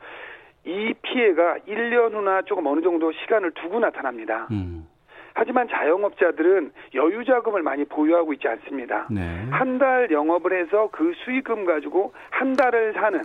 이 0.65 0.93
피해가 1.01 1.60
1년 1.67 2.13
후나 2.13 2.41
조금 2.43 2.67
어느 2.67 2.82
정도 2.82 3.12
시간을 3.12 3.51
두고 3.51 3.79
나타납니다. 3.79 4.48
음. 4.51 4.88
하지만 5.36 5.67
자영업자들은 5.67 6.72
여유 6.93 7.25
자금을 7.25 7.63
많이 7.63 7.86
보유하고 7.86 8.34
있지 8.34 8.48
않습니다. 8.48 9.08
네. 9.10 9.22
한달 9.50 10.12
영업을 10.12 10.53
해서 10.53 10.89
그 10.91 11.13
수익금 11.24 11.65
가지고 11.65 12.13
한 12.29 12.53
달을 12.53 12.93
사는 12.93 13.22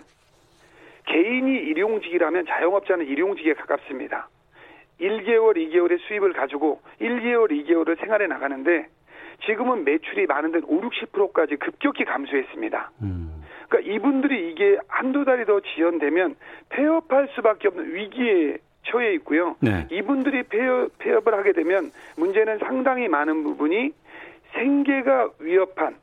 개인이 1.06 1.50
일용직이라면 1.52 2.46
자영업자는 2.46 3.06
일용직에 3.06 3.54
가깝습니다. 3.54 4.28
1개월, 5.00 5.56
2개월의 5.56 5.98
수입을 6.06 6.32
가지고 6.32 6.80
1개월, 7.00 7.50
2개월을 7.50 7.98
생활해 8.00 8.26
나가는데 8.26 8.88
지금은 9.46 9.84
매출이 9.84 10.26
많은 10.26 10.52
데는 10.52 10.66
5, 10.68 10.80
60%까지 10.80 11.56
급격히 11.56 12.04
감소했습니다. 12.04 12.90
음. 13.02 13.44
그러니까 13.68 13.92
이분들이 13.94 14.50
이게 14.50 14.78
한두 14.88 15.24
달이 15.24 15.44
더 15.44 15.60
지연되면 15.60 16.36
폐업할 16.70 17.28
수밖에 17.34 17.68
없는 17.68 17.94
위기에 17.94 18.58
처해 18.84 19.12
있고요. 19.14 19.56
네. 19.60 19.86
이분들이 19.90 20.44
폐업, 20.44 20.90
폐업을 20.98 21.34
하게 21.34 21.52
되면 21.52 21.90
문제는 22.16 22.58
상당히 22.58 23.08
많은 23.08 23.44
부분이 23.44 23.92
생계가 24.54 25.30
위협한 25.40 25.96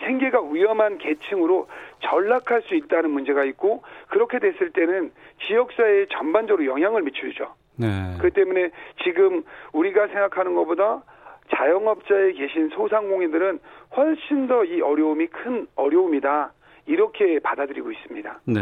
생계가 0.00 0.42
위험한 0.50 0.98
계층으로 0.98 1.68
전락할 2.00 2.62
수 2.62 2.74
있다는 2.74 3.10
문제가 3.10 3.44
있고 3.44 3.82
그렇게 4.08 4.38
됐을 4.38 4.70
때는 4.70 5.12
지역사회에 5.46 6.06
전반적으로 6.10 6.66
영향을 6.66 7.02
미치죠. 7.02 7.54
네. 7.82 8.16
그렇기 8.18 8.34
때문에 8.34 8.70
지금 9.04 9.42
우리가 9.72 10.06
생각하는 10.08 10.54
것보다 10.54 11.02
자영업자에 11.54 12.32
계신 12.32 12.68
소상공인들은 12.70 13.58
훨씬 13.96 14.46
더 14.46 14.64
이 14.64 14.80
어려움이 14.80 15.26
큰 15.26 15.66
어려움이다. 15.74 16.52
이렇게 16.86 17.38
받아들이고 17.38 17.92
있습니다. 17.92 18.40
네. 18.46 18.60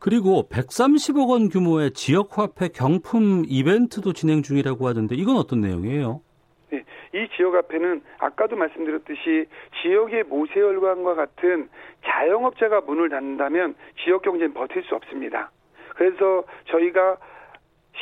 그리고 0.00 0.48
130억 0.50 1.28
원 1.28 1.48
규모의 1.48 1.92
지역화폐 1.92 2.68
경품 2.74 3.44
이벤트도 3.46 4.12
진행 4.14 4.42
중이라고 4.42 4.88
하던데 4.88 5.14
이건 5.14 5.36
어떤 5.36 5.60
내용이에요? 5.60 6.20
네, 6.72 6.82
이 7.14 7.28
지역화폐는 7.36 8.02
아까도 8.18 8.56
말씀드렸듯이 8.56 9.46
지역의 9.80 10.24
모세혈관과 10.24 11.14
같은 11.14 11.68
자영업자가 12.04 12.80
문을 12.80 13.10
닫는다면 13.10 13.76
지역 14.02 14.22
경제는 14.22 14.52
버틸 14.52 14.82
수 14.82 14.96
없습니다. 14.96 15.52
그래서 15.94 16.42
저희가 16.68 17.16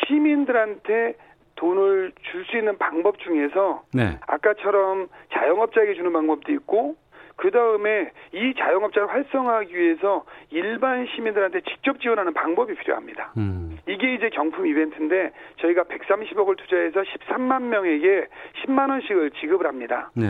시민들한테 0.06 1.14
돈을 1.56 2.12
줄 2.30 2.44
수 2.46 2.58
있는 2.58 2.76
방법 2.78 3.18
중에서 3.20 3.84
네. 3.94 4.18
아까처럼 4.26 5.08
자영업자에게 5.32 5.94
주는 5.94 6.12
방법도 6.12 6.52
있고 6.52 6.96
그 7.36 7.50
다음에 7.50 8.10
이 8.32 8.54
자영업자를 8.58 9.08
활성화하기 9.08 9.74
위해서 9.74 10.24
일반 10.50 11.06
시민들한테 11.06 11.62
직접 11.62 12.00
지원하는 12.00 12.32
방법이 12.34 12.74
필요합니다. 12.74 13.32
음. 13.38 13.78
이게 13.88 14.14
이제 14.14 14.28
경품 14.30 14.66
이벤트인데 14.66 15.32
저희가 15.60 15.84
130억을 15.84 16.56
투자해서 16.58 17.00
13만 17.02 17.62
명에게 17.62 18.26
10만 18.64 18.90
원씩을 18.90 19.30
지급을 19.32 19.66
합니다. 19.66 20.10
네. 20.14 20.26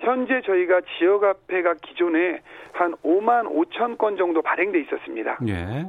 현재 0.00 0.40
저희가 0.42 0.82
지역화폐가 0.98 1.74
기존에 1.82 2.40
한 2.72 2.94
5만 3.02 3.46
5천 3.50 3.98
건 3.98 4.16
정도 4.16 4.40
발행돼 4.42 4.80
있었습니다. 4.80 5.38
예. 5.48 5.86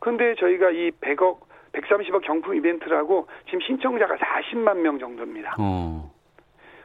근데 0.00 0.34
저희가 0.36 0.70
이 0.70 0.90
100억 1.00 1.38
130억 1.72 2.22
경품 2.22 2.54
이벤트라고 2.56 3.26
지금 3.46 3.60
신청자가 3.60 4.16
40만 4.16 4.78
명 4.78 4.98
정도입니다. 4.98 5.56
어. 5.58 6.10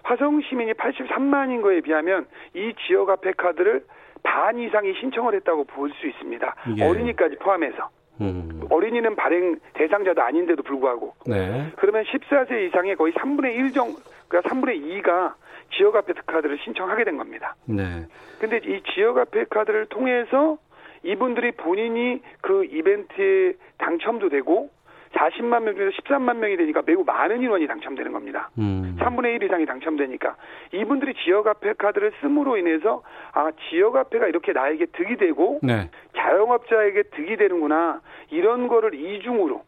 화성 0.03 0.41
시민이 0.41 0.73
83만인 0.73 1.61
거에 1.61 1.81
비하면 1.81 2.27
이 2.53 2.73
지역 2.87 3.09
화폐 3.09 3.31
카드를 3.33 3.83
반 4.23 4.57
이상이 4.57 4.93
신청을 4.99 5.35
했다고 5.35 5.65
볼 5.65 5.91
수 5.91 6.07
있습니다. 6.07 6.55
예. 6.77 6.83
어린이까지 6.85 7.35
포함해서. 7.37 7.89
음. 8.21 8.61
어린이는 8.69 9.15
발행 9.15 9.59
대상자도 9.73 10.21
아닌데도 10.21 10.63
불구하고. 10.63 11.13
네. 11.27 11.71
그러면 11.75 12.03
14세 12.05 12.67
이상의 12.67 12.95
거의 12.95 13.13
3분의 13.13 13.55
1 13.55 13.73
정도, 13.73 13.97
그러니까 14.27 14.49
3분의 14.49 15.03
2가 15.03 15.33
지역화폐 15.75 16.13
카드를 16.25 16.57
신청하게 16.63 17.03
된 17.03 17.17
겁니다. 17.17 17.55
네. 17.65 18.05
근데 18.39 18.59
이 18.63 18.81
지역화폐 18.93 19.45
카드를 19.49 19.85
통해서 19.87 20.57
이분들이 21.03 21.51
본인이 21.51 22.21
그 22.41 22.65
이벤트에 22.65 23.53
당첨도 23.77 24.29
되고 24.29 24.69
40만 25.17 25.63
명 25.63 25.75
중에서 25.75 25.91
13만 26.03 26.37
명이 26.37 26.57
되니까 26.57 26.81
매우 26.85 27.03
많은 27.03 27.41
인원이 27.41 27.65
당첨되는 27.67 28.11
겁니다. 28.11 28.49
음. 28.59 28.95
3분의 28.99 29.35
1 29.35 29.43
이상이 29.43 29.65
당첨되니까 29.65 30.35
이분들이 30.73 31.13
지역 31.23 31.47
화폐 31.47 31.73
카드를 31.73 32.11
씀으로 32.21 32.57
인해서 32.57 33.01
아 33.33 33.49
지역 33.69 33.95
화폐가 33.95 34.27
이렇게 34.27 34.53
나에게 34.53 34.85
득이 34.87 35.17
되고 35.17 35.59
네. 35.63 35.89
자영업자에게 36.15 37.03
득이 37.15 37.37
되는구나 37.37 38.01
이런 38.31 38.67
거를 38.67 38.93
이중으로 38.93 39.63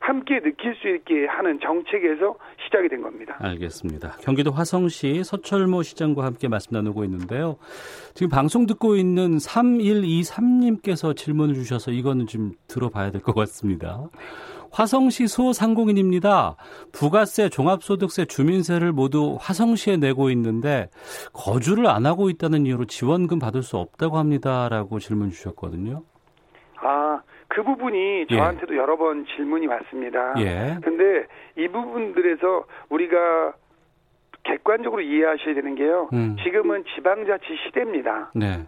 함께 0.00 0.40
느낄 0.40 0.74
수 0.74 0.88
있게 0.88 1.26
하는 1.26 1.60
정책에서 1.60 2.34
시작이 2.64 2.88
된 2.88 3.02
겁니다. 3.02 3.36
알겠습니다. 3.38 4.16
경기도 4.20 4.50
화성시 4.50 5.22
서철모 5.22 5.84
시장과 5.84 6.24
함께 6.24 6.48
말씀 6.48 6.74
나누고 6.74 7.04
있는데요. 7.04 7.56
지금 8.14 8.28
방송 8.28 8.66
듣고 8.66 8.96
있는 8.96 9.36
3123님께서 9.36 11.14
질문을 11.16 11.54
주셔서 11.54 11.92
이거는 11.92 12.26
좀 12.26 12.52
들어봐야 12.66 13.12
될 13.12 13.20
것 13.22 13.32
같습니다. 13.36 14.08
화성시 14.72 15.28
소상공인입니다. 15.28 16.56
부가세, 16.92 17.48
종합소득세, 17.48 18.24
주민세를 18.24 18.92
모두 18.92 19.36
화성시에 19.40 19.98
내고 19.98 20.30
있는데 20.30 20.88
거주를 21.32 21.86
안 21.86 22.06
하고 22.06 22.30
있다는 22.30 22.66
이유로 22.66 22.86
지원금 22.86 23.38
받을 23.38 23.62
수 23.62 23.76
없다고 23.76 24.16
합니다라고 24.16 24.98
질문 24.98 25.30
주셨거든요. 25.30 26.02
아, 26.76 27.20
그 27.48 27.62
부분이 27.62 28.26
예. 28.30 28.36
저한테도 28.36 28.76
여러 28.76 28.96
번 28.96 29.26
질문이 29.36 29.66
왔습니다. 29.66 30.34
예. 30.38 30.78
근데 30.82 31.26
이 31.56 31.68
부분들에서 31.68 32.64
우리가 32.88 33.54
객관적으로 34.44 35.02
이해하셔야 35.02 35.54
되는 35.54 35.74
게요. 35.74 36.08
음. 36.12 36.36
지금은 36.42 36.84
지방자치 36.94 37.44
시대입니다. 37.66 38.32
네. 38.34 38.66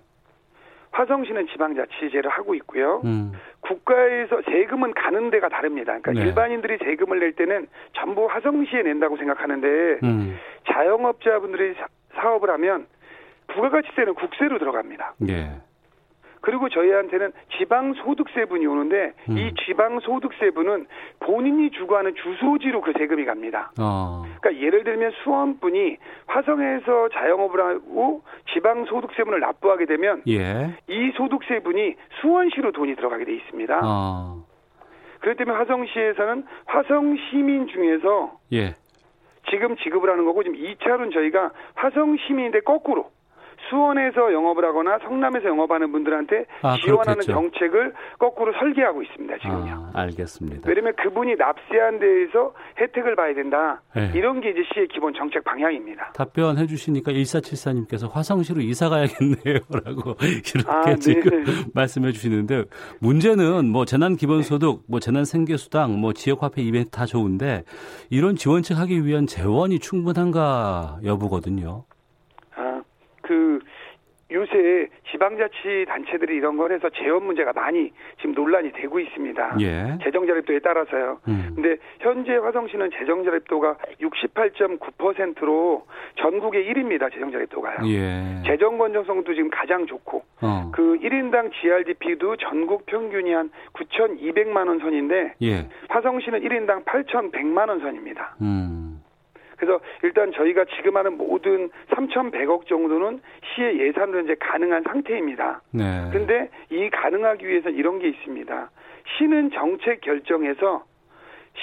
화성시는 0.95 1.49
지방자치제를 1.49 2.31
하고 2.31 2.55
있고요. 2.55 3.03
음. 3.05 3.33
국가에서 3.61 4.41
세금은 4.43 4.95
가는 4.95 5.31
데가 5.31 5.49
다릅니다. 5.49 5.99
그러니까 6.01 6.13
네. 6.13 6.21
일반인들이 6.29 6.79
세금을 6.79 7.19
낼 7.19 7.33
때는 7.33 7.67
전부 7.95 8.27
화성시에 8.27 8.83
낸다고 8.83 9.17
생각하는데 9.17 9.67
음. 10.05 10.39
자영업자분들이 10.71 11.75
사- 11.75 11.87
사업을 12.15 12.49
하면 12.51 12.87
부가가치세는 13.49 14.15
국세로 14.15 14.59
들어갑니다. 14.59 15.15
예. 15.29 15.51
그리고 16.45 16.69
저희한테는 16.69 17.33
지방소득세분이 17.57 18.67
오는데 18.67 19.15
음. 19.31 19.39
이 19.39 19.55
지방소득세분은 19.65 20.87
본인이 21.21 21.71
주거하는 21.71 22.15
주소지로 22.15 22.83
그 22.83 22.93
세금이 22.99 23.25
갑니다. 23.25 23.73
어. 23.81 24.25
그러니까 24.43 24.63
예를 24.63 24.85
들면 24.85 25.13
수원분이 25.23 25.97
화성에서 26.27 27.09
자영업을 27.15 27.61
하고 27.65 28.23
지방소득세분을 28.53 29.41
납부하게 29.41 29.87
되면 29.87 30.23
예. 30.29 30.77
이 30.87 31.13
소득세분이 31.17 31.95
수원시로 32.21 32.73
돈이 32.73 32.95
들어가게 32.97 33.25
돼 33.25 33.35
있습니다. 33.37 33.81
어. 33.83 34.45
그렇기 35.21 35.39
때문에 35.39 35.57
화성시에서는 35.57 36.45
화성 36.67 37.17
시민 37.31 37.69
중에서 37.69 38.33
예. 38.53 38.75
지금 39.49 39.77
지급을 39.77 40.11
하는 40.11 40.27
거고 40.27 40.43
지금 40.43 40.59
2차로는 40.59 41.13
저희가 41.15 41.53
화성 41.75 42.19
시민인데 42.19 42.61
거꾸로 42.61 43.13
수원에서 43.68 44.33
영업을 44.33 44.64
하거나 44.64 44.99
성남에서 44.99 45.49
영업하는 45.49 45.92
분들한테 45.92 46.44
아, 46.62 46.76
지원하는 46.85 47.21
그렇겠죠. 47.21 47.33
정책을 47.33 47.94
거꾸로 48.18 48.52
설계하고 48.59 49.02
있습니다. 49.02 49.38
지금요. 49.38 49.90
아, 49.92 50.00
알겠습니다. 50.02 50.68
왜냐면 50.68 50.94
그분이 50.97 51.37
납세한 51.37 51.99
데에서 51.99 52.54
혜택을 52.80 53.16
봐야 53.16 53.35
된다. 53.35 53.83
네. 53.94 54.11
이런 54.14 54.40
게 54.40 54.50
이제 54.50 54.61
시의 54.73 54.88
기본 54.88 55.14
정책 55.14 55.44
방향입니다. 55.44 56.12
답변해 56.12 56.66
주시니까 56.66 57.12
1474님께서 57.12 58.11
화성시로 58.11 58.61
이사 58.61 58.88
가야겠네요. 58.88 59.61
라고 59.85 60.16
이렇게 60.21 60.68
아, 60.68 60.85
네. 60.85 60.97
지금 60.97 61.44
말씀해 61.75 62.12
주시는데 62.12 62.64
문제는 63.00 63.68
뭐 63.68 63.85
재난 63.85 64.16
기본소득, 64.16 64.83
뭐 64.88 65.00
재난 65.00 65.25
생계수당, 65.25 66.00
뭐 66.00 66.12
지역화폐 66.12 66.62
이벤트 66.62 66.90
다 66.90 67.06
좋은데 67.06 67.64
이런 68.11 68.37
지원책 68.37 68.78
하기 68.78 69.04
위한 69.04 69.26
재원이 69.26 69.78
충분한가 69.78 70.99
여부거든요. 71.04 71.85
요새 74.35 74.88
지방자치 75.12 75.87
단체들이 75.87 76.35
이런 76.35 76.57
걸 76.57 76.73
해서 76.73 76.91
재원 76.91 77.25
문제가 77.25 77.53
많이 77.53 77.93
지금 78.19 78.35
논란이 78.35 78.73
되고 78.73 78.99
있습니다. 78.99 79.57
예. 79.61 79.99
재정 80.03 80.27
자립도에 80.27 80.59
따라서요. 80.59 81.20
음. 81.29 81.53
근데 81.55 81.77
현재 82.01 82.35
화성시는 82.35 82.90
재정 82.99 83.25
자립도가 83.25 83.77
68.9%로 84.01 85.87
전국의 86.16 86.68
1위입니다. 86.68 87.12
재정 87.12 87.31
자립도가요. 87.31 87.79
예. 87.87 88.42
재정 88.44 88.77
건전성도 88.77 89.35
지금 89.35 89.51
가장 89.51 89.87
좋고 89.87 90.25
어. 90.42 90.70
그 90.73 90.99
1인당 91.01 91.53
GRDP도 91.53 92.37
전국 92.37 92.87
평균이 92.87 93.33
한 93.33 93.51
9,200만 93.75 94.66
원 94.66 94.81
선인데 94.81 95.35
예. 95.42 95.68
화성시는 95.88 96.40
1인당 96.40 96.85
8,100만 96.85 97.68
원 97.68 97.81
선입니다. 97.81 98.35
음. 98.42 98.84
그래서 99.64 99.81
일단 100.03 100.33
저희가 100.33 100.64
지금 100.77 100.96
하는 100.96 101.16
모든 101.16 101.70
3,100억 101.90 102.66
정도는 102.66 103.20
시의 103.55 103.81
예산으로 103.81 104.20
이제 104.20 104.37
가능한 104.38 104.83
상태입니다. 104.83 105.62
네. 105.72 106.11
근데 106.12 106.50
이 106.70 106.90
가능하기 106.90 107.46
위해서 107.46 107.70
이런 107.70 107.98
게 107.98 108.09
있습니다. 108.09 108.70
시는 109.16 109.50
정책 109.53 110.00
결정에서 110.03 110.85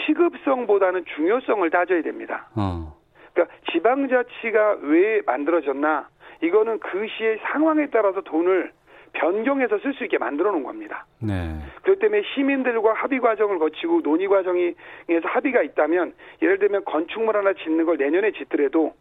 시급성보다는 0.05 1.05
중요성을 1.15 1.69
따져야 1.69 2.01
됩니다. 2.01 2.49
어. 2.55 2.95
그러니까 3.33 3.55
지방자치가 3.71 4.77
왜 4.81 5.21
만들어졌나? 5.25 6.07
이거는 6.41 6.79
그 6.79 7.07
시의 7.07 7.39
상황에 7.43 7.87
따라서 7.91 8.21
돈을 8.21 8.71
변경해서 9.13 9.79
쓸 9.79 9.93
수 9.93 10.03
있게 10.03 10.17
만들어 10.17 10.51
놓은 10.51 10.63
겁니다. 10.63 11.05
네. 11.19 11.59
그렇기 11.83 11.99
때문에 11.99 12.23
시민들과 12.33 12.93
합의 12.93 13.19
과정을 13.19 13.59
거치고 13.59 14.01
논의 14.01 14.27
과정에서 14.27 14.75
합의가 15.23 15.61
있다면 15.63 16.13
예를 16.41 16.59
들면 16.59 16.85
건축물 16.85 17.35
하나 17.37 17.53
짓는 17.53 17.85
걸 17.85 17.97
내년에 17.97 18.31
짓더라도 18.31 18.93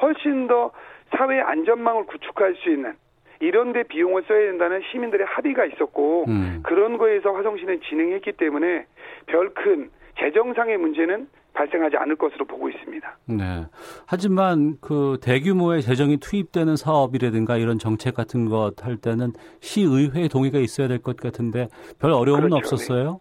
훨씬 0.00 0.48
더 0.48 0.72
사회 1.16 1.40
안전망을 1.40 2.06
구축할 2.06 2.54
수 2.56 2.70
있는 2.70 2.94
이런 3.40 3.72
데 3.72 3.82
비용을 3.82 4.22
써야 4.28 4.38
된다는 4.46 4.82
시민들의 4.90 5.26
합의가 5.26 5.64
있었고 5.66 6.24
음. 6.28 6.62
그런 6.64 6.96
거에서 6.96 7.32
화성시는 7.32 7.80
진행했기 7.82 8.32
때문에 8.32 8.86
별큰 9.26 9.90
재정상의 10.18 10.78
문제는 10.78 11.28
발생하지 11.54 11.96
않을 11.96 12.16
것으로 12.16 12.44
보고 12.46 12.68
있습니다. 12.68 13.18
네. 13.28 13.66
하지만 14.06 14.76
그 14.80 15.18
대규모의 15.22 15.82
재정이 15.82 16.16
투입되는 16.18 16.76
사업이라든가 16.76 17.56
이런 17.58 17.78
정책 17.78 18.14
같은 18.14 18.48
것 18.48 18.72
할 18.82 18.96
때는 18.96 19.32
시의회 19.60 20.28
동의가 20.28 20.58
있어야 20.58 20.88
될 20.88 20.98
것 20.98 21.16
같은데 21.16 21.68
별 22.00 22.12
어려움은 22.12 22.50
그렇죠. 22.50 22.56
없었어요? 22.56 23.20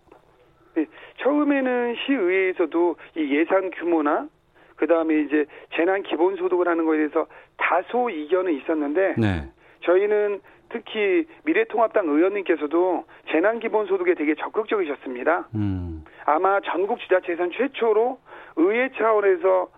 네, 0.75 0.85
처음에는 1.21 1.95
시의회에서도 2.05 2.95
이 3.17 3.35
예산 3.35 3.69
규모나 3.71 4.27
그 4.75 4.87
다음에 4.87 5.21
이제 5.21 5.45
재난 5.75 6.01
기본소득을 6.03 6.67
하는 6.67 6.85
거에 6.85 6.97
대해서 6.97 7.27
다소 7.57 8.09
이견은 8.09 8.53
있었는데 8.61 9.15
네. 9.17 9.49
저희는 9.85 10.39
특히 10.71 11.25
미래통합당 11.43 12.07
의원님께서도 12.07 13.05
재난 13.29 13.59
기본소득에 13.59 14.15
되게 14.15 14.35
적극적이셨습니다. 14.35 15.49
음. 15.55 16.03
아마 16.25 16.59
전국 16.61 16.99
지자체에선 16.99 17.51
최초로 17.51 18.19
의회 18.57 18.89
차원에서 18.97 19.69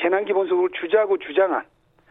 재난 0.00 0.24
기본소득을 0.24 0.70
주자고 0.80 1.18
주장한 1.18 1.64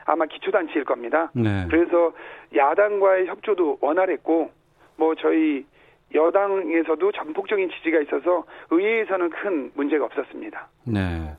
아마 0.06 0.26
기초단체일 0.26 0.86
겁니다. 0.86 1.32
네. 1.34 1.66
그래서 1.70 2.14
야당과의 2.56 3.28
협조도 3.28 3.80
원활했고 3.82 4.52
뭐 4.98 5.16
저희 5.16 5.66
여당에서도 6.14 7.12
전폭적인 7.12 7.70
지지가 7.70 8.00
있어서 8.02 8.46
의회에서는 8.70 9.30
큰 9.30 9.72
문제가 9.76 10.06
없었습니다. 10.06 10.68
네. 10.86 11.36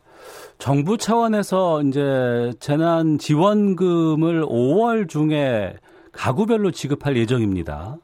정부 0.59 0.97
차원에서 0.99 1.83
이제 1.83 2.53
재난 2.61 3.19
지원금을 3.19 4.45
5월 4.47 5.09
중에 5.09 5.75
가구별로 6.13 6.71
지급할 6.71 7.17
예정입니다. 7.17 7.97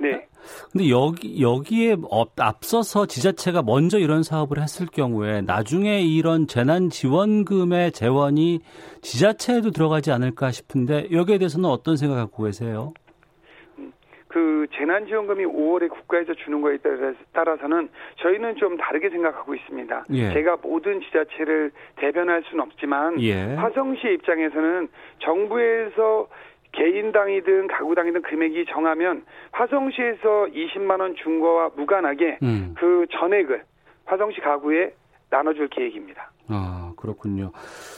네. 0.00 0.26
근데 0.70 0.90
여기 0.90 1.40
여기에 1.42 1.96
업- 2.10 2.38
앞서서 2.38 3.06
지자체가 3.06 3.62
먼저 3.62 3.98
이런 3.98 4.22
사업을 4.22 4.62
했을 4.62 4.86
경우에 4.86 5.40
나중에 5.42 6.02
이런 6.02 6.46
재난 6.46 6.90
지원금의 6.90 7.92
재원이 7.92 8.60
지자체에도 9.02 9.70
들어가지 9.70 10.10
않을까 10.10 10.50
싶은데 10.52 11.08
여기에 11.10 11.38
대해서는 11.38 11.68
어떤 11.68 11.96
생각 11.96 12.16
갖고 12.16 12.44
계세요? 12.44 12.92
그 14.28 14.66
재난지원금이 14.74 15.44
5월에 15.46 15.88
국가에서 15.88 16.34
주는 16.34 16.60
거에 16.60 16.76
따라- 16.78 17.12
따라서는 17.32 17.88
저희는 18.16 18.56
좀 18.56 18.76
다르게 18.76 19.08
생각하고 19.10 19.54
있습니다. 19.54 20.04
예. 20.12 20.32
제가 20.32 20.58
모든 20.62 21.00
지자체를 21.00 21.70
대변할 21.96 22.42
수는 22.44 22.62
없지만 22.64 23.20
예. 23.22 23.54
화성시 23.54 24.06
입장에서는 24.14 24.88
정부에서 25.20 26.28
개인당이든 26.72 27.66
가구당이든 27.68 28.22
금액이 28.22 28.66
정하면 28.66 29.24
화성시에서 29.52 30.48
20만 30.52 31.00
원 31.00 31.14
준 31.16 31.40
거와 31.40 31.70
무관하게 31.74 32.38
음. 32.42 32.74
그 32.78 33.06
전액을 33.10 33.62
화성시 34.04 34.40
가구에 34.40 34.92
나눠줄 35.30 35.68
계획입니다. 35.68 36.30
아, 36.50 36.92
그렇군요. 36.96 37.52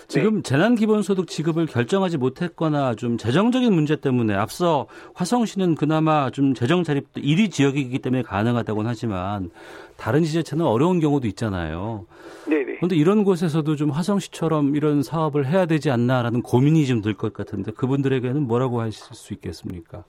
지금 0.08 0.36
네. 0.36 0.42
재난기본소득 0.42 1.28
지급을 1.28 1.66
결정하지 1.66 2.18
못했거나 2.18 2.94
좀 2.96 3.16
재정적인 3.16 3.72
문제 3.72 3.96
때문에 3.96 4.34
앞서 4.34 4.86
화성시는 5.14 5.76
그나마 5.76 6.30
좀 6.30 6.54
재정 6.54 6.82
자립도 6.82 7.20
1위 7.20 7.50
지역이기 7.50 8.00
때문에 8.00 8.22
가능하다고는 8.22 8.90
하지만 8.90 9.50
다른 9.96 10.24
지자체는 10.24 10.64
어려운 10.64 10.98
경우도 11.00 11.28
있잖아요. 11.28 12.06
네네. 12.48 12.76
그런데 12.76 12.96
이런 12.96 13.22
곳에서도 13.22 13.76
좀 13.76 13.90
화성시처럼 13.90 14.74
이런 14.74 15.02
사업을 15.02 15.46
해야 15.46 15.66
되지 15.66 15.90
않나라는 15.90 16.42
고민이 16.42 16.86
좀 16.86 17.02
들 17.02 17.14
것 17.14 17.32
같은데 17.32 17.70
그분들에게는 17.72 18.42
뭐라고 18.48 18.80
하실 18.80 19.14
수 19.14 19.32
있겠습니까? 19.34 20.04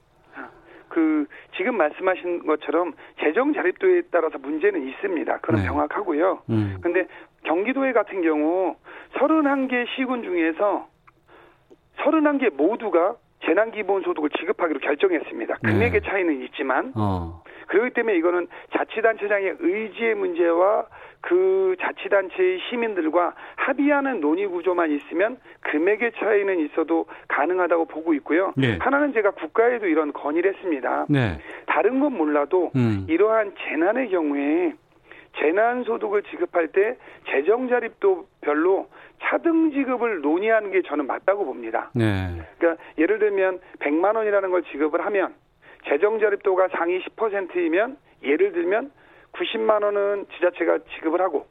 그 0.88 1.24
지금 1.56 1.76
말씀하신 1.78 2.46
것처럼 2.46 2.92
재정 3.22 3.54
자립도에 3.54 4.02
따라서 4.10 4.36
문제는 4.38 4.86
있습니다. 4.88 5.38
그건 5.38 5.56
네. 5.56 5.62
명확하고요. 5.64 6.42
음. 6.50 6.76
근데 6.82 7.06
경기도에 7.44 7.92
같은 7.92 8.22
경우 8.22 8.76
31개 9.14 9.86
시군 9.96 10.22
중에서 10.22 10.86
31개 11.98 12.54
모두가 12.54 13.16
재난기본소득을 13.44 14.30
지급하기로 14.38 14.80
결정했습니다. 14.80 15.56
금액의 15.62 16.00
네. 16.00 16.08
차이는 16.08 16.42
있지만 16.44 16.92
어. 16.96 17.42
그렇기 17.66 17.90
때문에 17.94 18.16
이거는 18.16 18.46
자치단체장의 18.76 19.56
의지의 19.58 20.14
문제와 20.14 20.86
그 21.20 21.76
자치단체의 21.80 22.60
시민들과 22.68 23.34
합의하는 23.56 24.20
논의 24.20 24.46
구조만 24.46 24.90
있으면 24.90 25.38
금액의 25.60 26.12
차이는 26.18 26.58
있어도 26.66 27.06
가능하다고 27.28 27.86
보고 27.86 28.12
있고요. 28.14 28.52
네. 28.56 28.76
하나는 28.80 29.12
제가 29.12 29.30
국가에도 29.30 29.86
이런 29.86 30.12
건의를 30.12 30.54
했습니다. 30.54 31.06
네. 31.08 31.38
다른 31.66 32.00
건 32.00 32.16
몰라도 32.16 32.72
음. 32.74 33.06
이러한 33.08 33.54
재난의 33.56 34.10
경우에 34.10 34.74
재난소득을 35.38 36.22
지급할 36.24 36.68
때 36.68 36.96
재정자립도 37.30 38.26
별로 38.40 38.88
차등 39.22 39.72
지급을 39.72 40.20
논의하는 40.20 40.70
게 40.70 40.82
저는 40.82 41.06
맞다고 41.06 41.44
봅니다. 41.44 41.90
네. 41.94 42.42
그러니까 42.58 42.82
예를 42.98 43.18
들면 43.18 43.60
100만 43.80 44.16
원이라는 44.16 44.50
걸 44.50 44.62
지급을 44.64 45.04
하면 45.06 45.34
재정자립도가 45.88 46.68
상위 46.68 47.02
10%이면 47.04 47.96
예를 48.22 48.52
들면 48.52 48.92
90만 49.32 49.82
원은 49.82 50.26
지자체가 50.34 50.78
지급을 50.94 51.20
하고 51.20 51.46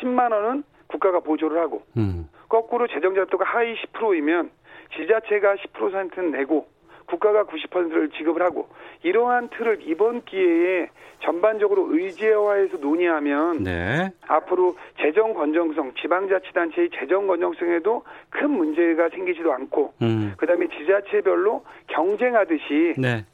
10만 0.00 0.32
원은 0.32 0.64
국가가 0.86 1.20
보조를 1.20 1.58
하고 1.58 1.82
음. 1.96 2.28
거꾸로 2.48 2.86
재정자립도가 2.86 3.44
하위 3.44 3.74
10%이면 3.74 4.50
지자체가 4.96 5.56
10%는 5.56 6.30
내고 6.32 6.68
국가가 7.06 7.44
90%를 7.44 8.10
지급을 8.10 8.42
하고 8.42 8.68
이러한 9.02 9.48
틀을 9.50 9.80
이번 9.82 10.24
기회에 10.24 10.88
전반적으로 11.20 11.88
의제화해서 11.90 12.78
논의하면 12.78 13.62
네. 13.62 14.10
앞으로 14.26 14.76
재정 15.00 15.32
건정성, 15.32 15.92
지방자치단체의 16.00 16.90
재정 16.98 17.26
건정성에도 17.26 18.02
큰 18.30 18.50
문제가 18.50 19.08
생기지도 19.08 19.52
않고 19.52 19.94
음. 20.02 20.34
그다음에 20.36 20.66
지자체별로 20.68 21.64
경쟁하듯이 21.88 22.94
네. 22.98 23.24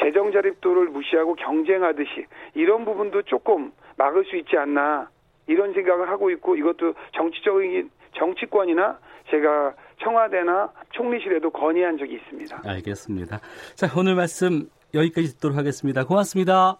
재정 0.00 0.32
자립도를 0.32 0.86
무시하고 0.88 1.34
경쟁하듯이 1.34 2.26
이런 2.54 2.84
부분도 2.84 3.22
조금 3.22 3.72
막을 3.96 4.24
수 4.24 4.36
있지 4.36 4.56
않나 4.56 5.08
이런 5.46 5.72
생각을 5.72 6.08
하고 6.08 6.30
있고 6.30 6.56
이것도 6.56 6.94
정치적인 7.14 7.90
정치권이나 8.18 8.98
제가 9.30 9.74
청와대나 10.02 10.70
총리실에도 10.90 11.50
건의한 11.50 11.98
적이 11.98 12.14
있습니다. 12.14 12.62
알겠습니다. 12.64 13.40
자, 13.74 13.88
오늘 13.96 14.14
말씀 14.14 14.68
여기까지 14.94 15.34
듣도록 15.34 15.56
하겠습니다. 15.56 16.04
고맙습니다. 16.04 16.78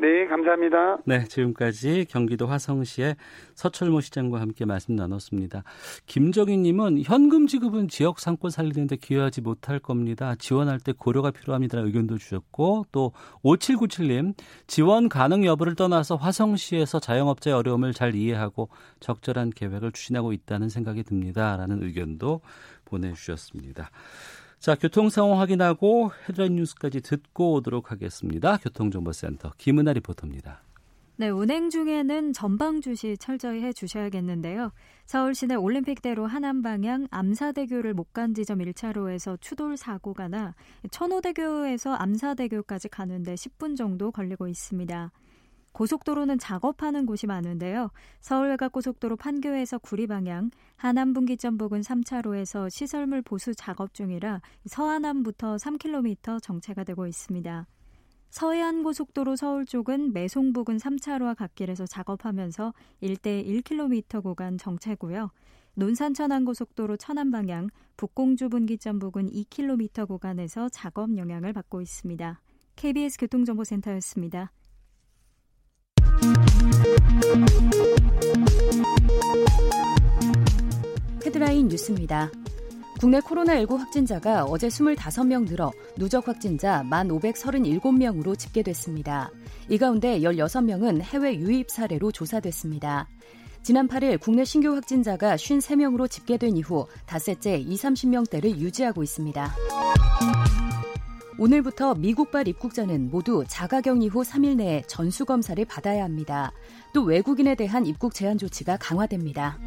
네, 0.00 0.26
감사합니다. 0.26 0.96
네, 1.04 1.24
지금까지 1.24 2.06
경기도 2.08 2.46
화성시의 2.46 3.16
서철모 3.54 4.00
시장과 4.00 4.40
함께 4.40 4.64
말씀 4.64 4.96
나눴습니다. 4.96 5.62
김정희님은 6.06 7.02
현금 7.02 7.46
지급은 7.46 7.88
지역 7.88 8.18
상권 8.18 8.50
살리는데 8.50 8.96
기여하지 8.96 9.42
못할 9.42 9.78
겁니다. 9.78 10.34
지원할 10.38 10.80
때 10.80 10.92
고려가 10.96 11.30
필요합니다라는 11.30 11.88
의견도 11.88 12.16
주셨고 12.16 12.86
또 12.92 13.12
5797 13.42 14.08
님 14.08 14.32
지원 14.66 15.10
가능 15.10 15.44
여부를 15.44 15.74
떠나서 15.74 16.16
화성시에서 16.16 16.98
자영업자의 16.98 17.54
어려움을 17.54 17.92
잘 17.92 18.14
이해하고 18.14 18.70
적절한 19.00 19.50
계획을 19.50 19.92
추진하고 19.92 20.32
있다는 20.32 20.70
생각이 20.70 21.02
듭니다라는 21.02 21.82
의견도 21.82 22.40
보내 22.86 23.12
주셨습니다. 23.12 23.90
자, 24.60 24.74
교통 24.74 25.08
상황 25.08 25.40
확인하고 25.40 26.12
헤드라인 26.28 26.56
뉴스까지 26.56 27.00
듣고 27.00 27.54
오도록 27.54 27.90
하겠습니다. 27.90 28.58
교통정보센터 28.58 29.52
김은아 29.56 29.94
리포터입니다. 29.94 30.60
네, 31.16 31.30
운행 31.30 31.70
중에는 31.70 32.32
전방 32.34 32.80
주시 32.82 33.16
철저히 33.18 33.62
해 33.62 33.72
주셔야겠는데요. 33.72 34.72
서울 35.06 35.34
시내 35.34 35.54
올림픽대로 35.54 36.26
하남 36.26 36.60
방향 36.62 37.06
암사대교를 37.10 37.94
못 37.94 38.12
간 38.12 38.34
지점 38.34 38.58
1차로에서 38.58 39.40
추돌 39.40 39.76
사고가 39.78 40.28
나 40.28 40.54
천호대교에서 40.90 41.94
암사대교까지 41.94 42.88
가는데 42.88 43.34
10분 43.34 43.76
정도 43.78 44.10
걸리고 44.10 44.46
있습니다. 44.48 45.10
고속도로는 45.72 46.38
작업하는 46.38 47.06
곳이 47.06 47.26
많은데요. 47.26 47.90
서울 48.20 48.50
외곽 48.50 48.72
고속도로 48.72 49.16
판교에서 49.16 49.78
구리 49.78 50.06
방향, 50.06 50.50
하남 50.76 51.12
분기점 51.12 51.58
부근 51.58 51.80
3차로에서 51.80 52.68
시설물 52.70 53.22
보수 53.22 53.54
작업 53.54 53.94
중이라 53.94 54.40
서하남부터 54.66 55.56
3km 55.56 56.42
정체가 56.42 56.84
되고 56.84 57.06
있습니다. 57.06 57.66
서해안 58.30 58.84
고속도로 58.84 59.34
서울 59.34 59.66
쪽은 59.66 60.12
매송 60.12 60.52
부근 60.52 60.76
3차로와 60.76 61.36
갓길에서 61.36 61.86
작업하면서 61.86 62.72
1대 63.02 63.44
1km 63.44 64.22
구간 64.22 64.56
정체고요. 64.56 65.30
논산 65.74 66.14
천안 66.14 66.44
고속도로 66.44 66.96
천안 66.96 67.30
방향 67.30 67.68
북공주 67.96 68.48
분기점 68.48 68.98
부근 68.98 69.28
2km 69.30 70.06
구간에서 70.06 70.68
작업 70.68 71.16
영향을 71.16 71.52
받고 71.52 71.80
있습니다. 71.80 72.40
KBS 72.76 73.18
교통정보센터였습니다. 73.18 74.52
헤드라인 81.24 81.68
뉴스입니다. 81.68 82.30
국내 83.00 83.18
코로나19 83.20 83.78
확진자가 83.78 84.44
어제 84.44 84.68
25명 84.68 85.48
늘어 85.48 85.72
누적 85.96 86.28
확진자 86.28 86.84
1,537명으로 86.84 88.38
집계됐습니다. 88.38 89.30
이 89.70 89.78
가운데 89.78 90.20
16명은 90.20 91.00
해외 91.00 91.34
유입 91.34 91.70
사례로 91.70 92.12
조사됐습니다. 92.12 93.08
지난 93.62 93.88
8일 93.88 94.20
국내 94.20 94.44
신규 94.44 94.74
확진자가 94.74 95.36
53명으로 95.36 96.10
집계된 96.10 96.56
이후 96.58 96.86
닷새째 97.06 97.56
20, 97.56 97.90
30명대를 97.90 98.58
유지하고 98.58 99.02
있습니다. 99.02 99.54
오늘부터 101.40 101.94
미국발 101.94 102.48
입국자는 102.48 103.08
모두 103.10 103.46
자가격리 103.48 104.08
후 104.08 104.20
3일 104.20 104.56
내에 104.56 104.82
전수검사를 104.86 105.64
받아야 105.64 106.04
합니다. 106.04 106.52
또 106.92 107.02
외국인에 107.02 107.54
대한 107.54 107.86
입국 107.86 108.12
제한 108.12 108.36
조치가 108.36 108.76
강화됩니다. 108.76 109.58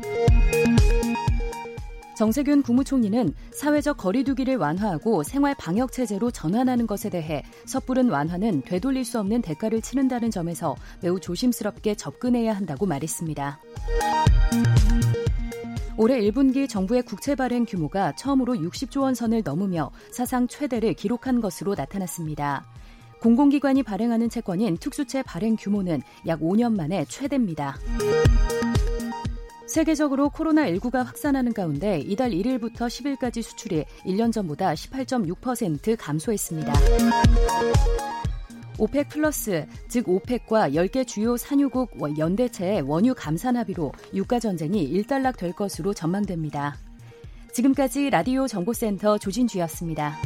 정세균 2.16 2.62
국무총리는 2.62 3.34
사회적 3.56 3.98
거리두기를 3.98 4.58
완화하고 4.58 5.24
생활 5.24 5.56
방역 5.56 5.92
체제로 5.92 6.30
전환하는 6.30 6.86
것에 6.86 7.10
대해 7.10 7.42
섣부른 7.66 8.12
완화는 8.12 8.62
되돌릴 8.62 9.04
수 9.04 9.20
없는 9.20 9.42
대가를 9.42 9.82
치른다는 9.82 10.30
점에서 10.30 10.76
매우 11.02 11.20
조심스럽게 11.20 11.96
접근해야 11.96 12.54
한다고 12.54 12.86
말했습니다. 12.86 13.60
올해 15.98 16.20
1분기 16.22 16.68
정부의 16.68 17.04
국채 17.04 17.36
발행 17.36 17.66
규모가 17.66 18.16
처음으로 18.16 18.56
60조 18.56 19.02
원 19.02 19.14
선을 19.14 19.44
넘으며 19.44 19.92
사상 20.12 20.48
최대를 20.48 20.94
기록한 20.94 21.40
것으로 21.40 21.76
나타났습니다. 21.76 22.66
공공기관이 23.22 23.84
발행하는 23.84 24.30
채권인 24.30 24.78
특수채 24.78 25.24
발행 25.24 25.56
규모는 25.56 26.02
약 26.28 26.42
5년 26.42 26.76
만에 26.76 27.06
최대입니다. 27.06 27.78
세계적으로 29.68 30.30
코로나19가 30.30 31.04
확산하는 31.04 31.54
가운데 31.54 32.00
이달 32.00 32.32
1일부터 32.32 32.88
10일까지 32.88 33.42
수출이 33.42 33.86
1년 34.06 34.32
전보다 34.32 34.74
18.6% 34.74 35.96
감소했습니다. 35.98 36.74
OPEC 38.78 39.10
플러스, 39.10 39.66
즉 39.88 40.10
OPEC과 40.10 40.70
10개 40.70 41.06
주요 41.06 41.38
산유국 41.38 42.18
연대체의 42.18 42.82
원유 42.82 43.14
감산 43.16 43.56
합의로 43.56 43.92
유가 44.14 44.40
전쟁이 44.40 44.84
일단락 44.84 45.38
될 45.38 45.54
것으로 45.54 45.94
전망됩니다. 45.94 46.76
지금까지 47.52 48.10
라디오 48.10 48.48
정보센터 48.48 49.20
조진주였습니다. 49.20 50.18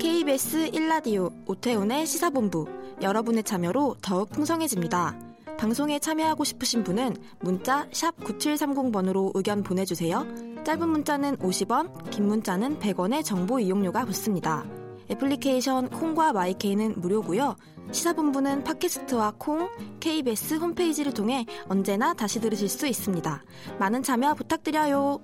KBS 0.00 0.70
1라디오 0.72 1.32
오태훈의 1.46 2.06
시사본부 2.06 2.66
여러분의 3.00 3.44
참여로 3.44 3.96
더욱 4.02 4.30
풍성해집니다. 4.30 5.33
방송에 5.58 5.98
참여하고 5.98 6.44
싶으신 6.44 6.84
분은 6.84 7.16
문자 7.40 7.86
9730번으로 7.88 9.30
의견 9.34 9.62
보내주세요. 9.62 10.26
짧은 10.64 10.88
문자는 10.88 11.36
50원, 11.36 12.10
긴 12.10 12.26
문자는 12.26 12.78
100원의 12.78 13.24
정보 13.24 13.58
이용료가 13.60 14.04
붙습니다. 14.04 14.64
애플리케이션 15.10 15.88
콩과 15.90 16.32
마이케이는 16.32 17.00
무료고요. 17.00 17.56
시사본부는 17.92 18.64
팟캐스트와 18.64 19.34
콩, 19.38 19.68
KBS 20.00 20.54
홈페이지를 20.54 21.12
통해 21.12 21.44
언제나 21.68 22.14
다시 22.14 22.40
들으실 22.40 22.68
수 22.68 22.86
있습니다. 22.86 23.42
많은 23.78 24.02
참여 24.02 24.34
부탁드려요. 24.34 25.20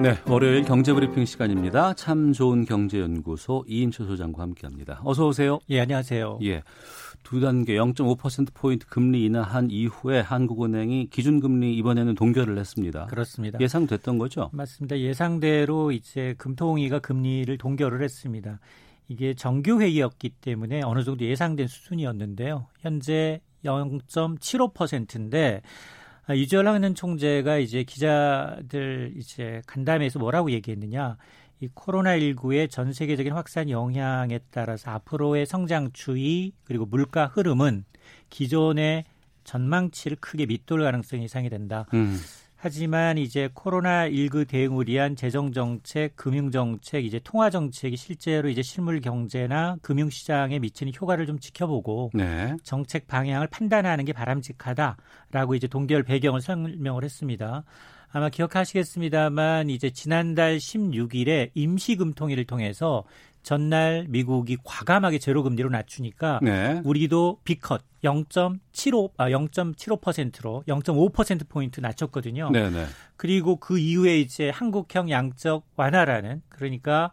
네, 0.00 0.16
월요일 0.28 0.62
경제브리핑 0.62 1.24
시간입니다. 1.24 1.94
참 1.94 2.32
좋은 2.32 2.64
경제연구소 2.64 3.64
이인철 3.66 4.06
소장과 4.06 4.42
함께합니다. 4.42 5.00
어서 5.04 5.26
오세요. 5.26 5.58
예, 5.70 5.80
안녕하세요. 5.80 6.38
예. 6.44 6.62
두 7.28 7.40
단계 7.40 7.74
0.5%포인트 7.74 8.86
금리 8.86 9.26
인하한 9.26 9.70
이후에 9.70 10.20
한국은행이 10.20 11.10
기준금리 11.10 11.76
이번에는 11.76 12.14
동결을 12.14 12.56
했습니다. 12.56 13.04
그렇습니다. 13.04 13.60
예상됐던 13.60 14.16
거죠? 14.16 14.48
맞습니다. 14.54 14.98
예상대로 14.98 15.92
이제 15.92 16.34
금통위가 16.38 17.00
금리를 17.00 17.58
동결을 17.58 18.02
했습니다. 18.02 18.60
이게 19.08 19.34
정규회의였기 19.34 20.30
때문에 20.40 20.80
어느 20.82 21.04
정도 21.04 21.26
예상된 21.26 21.66
수준이었는데요. 21.66 22.66
현재 22.80 23.42
0.75%인데 23.62 25.60
이주열 26.34 26.94
총재가 26.94 27.58
이제 27.58 27.82
기자들 27.82 29.12
이제 29.18 29.60
간담회에서 29.66 30.18
뭐라고 30.18 30.50
얘기했느냐. 30.50 31.18
이 31.60 31.68
코로나19의 31.68 32.70
전 32.70 32.92
세계적인 32.92 33.32
확산 33.32 33.68
영향에 33.70 34.40
따라서 34.50 34.90
앞으로의 34.92 35.46
성장 35.46 35.90
추이 35.92 36.52
그리고 36.64 36.86
물가 36.86 37.26
흐름은 37.26 37.84
기존의 38.30 39.04
전망치를 39.44 40.18
크게 40.20 40.46
밑돌 40.46 40.82
가능성이 40.82 41.24
이상이 41.24 41.48
된다. 41.48 41.86
음. 41.94 42.18
하지만 42.60 43.18
이제 43.18 43.48
코로나19 43.54 44.48
대응을 44.48 44.88
위한 44.88 45.14
재정 45.14 45.52
정책, 45.52 46.16
금융 46.16 46.50
정책, 46.50 47.04
이제 47.04 47.20
통화 47.22 47.50
정책이 47.50 47.96
실제로 47.96 48.48
이제 48.48 48.62
실물 48.62 49.00
경제나 49.00 49.76
금융 49.80 50.10
시장에 50.10 50.58
미치는 50.58 50.92
효과를 51.00 51.26
좀 51.26 51.38
지켜보고 51.38 52.10
네. 52.14 52.56
정책 52.64 53.06
방향을 53.06 53.46
판단하는 53.46 54.04
게 54.04 54.12
바람직하다라고 54.12 55.54
이제 55.54 55.68
동결 55.68 56.02
배경을 56.02 56.40
설명을 56.40 57.04
했습니다. 57.04 57.62
아마 58.10 58.28
기억하시겠습니다만 58.28 59.70
이제 59.70 59.90
지난달 59.90 60.58
16일에 60.58 61.50
임시금통위를 61.54 62.44
통해서 62.44 63.04
전날 63.42 64.06
미국이 64.08 64.56
과감하게 64.62 65.18
제로 65.18 65.42
금리로 65.42 65.68
낮추니까 65.70 66.40
네. 66.42 66.82
우리도 66.84 67.40
비컷 67.44 67.82
0.75 68.04 69.12
아 69.16 69.28
0.75%로 69.28 70.64
0.5% 70.66 71.48
포인트 71.48 71.80
낮췄거든요. 71.80 72.50
네, 72.50 72.70
네. 72.70 72.84
그리고 73.16 73.56
그 73.56 73.78
이후에 73.78 74.18
이제 74.18 74.50
한국형 74.50 75.10
양적 75.10 75.64
완화라는 75.76 76.42
그러니까 76.48 77.10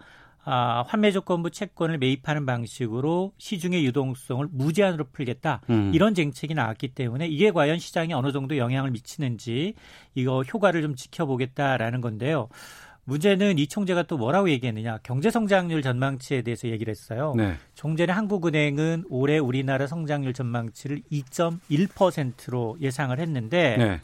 아, 0.47 0.83
환매 0.87 1.11
조건부 1.11 1.49
채권을 1.49 1.97
매입하는 1.97 2.45
방식으로 2.45 3.33
시중의 3.39 3.83
유동성을 3.85 4.47
무제한으로 4.51 5.05
풀겠다. 5.11 5.61
음. 5.71 5.91
이런 5.93 6.13
정책이 6.13 6.53
나왔기 6.53 6.89
때문에 6.89 7.27
이게 7.27 7.51
과연 7.51 7.79
시장에 7.79 8.13
어느 8.13 8.31
정도 8.31 8.55
영향을 8.57 8.91
미치는지 8.91 9.73
이거 10.13 10.43
효과를 10.43 10.83
좀 10.83 10.95
지켜보겠다라는 10.95 11.99
건데요. 11.99 12.49
문제는 13.05 13.57
이 13.57 13.67
총재가 13.67 14.03
또 14.03 14.17
뭐라고 14.17 14.49
얘기했느냐. 14.49 14.99
경제 15.03 15.29
성장률 15.31 15.81
전망치에 15.81 16.41
대해서 16.43 16.67
얘기를 16.67 16.91
했어요. 16.91 17.33
네. 17.35 17.55
총재는 17.75 18.13
한국은행은 18.13 19.05
올해 19.09 19.37
우리나라 19.37 19.87
성장률 19.87 20.33
전망치를 20.33 21.01
2.1%로 21.11 22.77
예상을 22.81 23.17
했는데 23.19 23.77
네. 23.77 24.01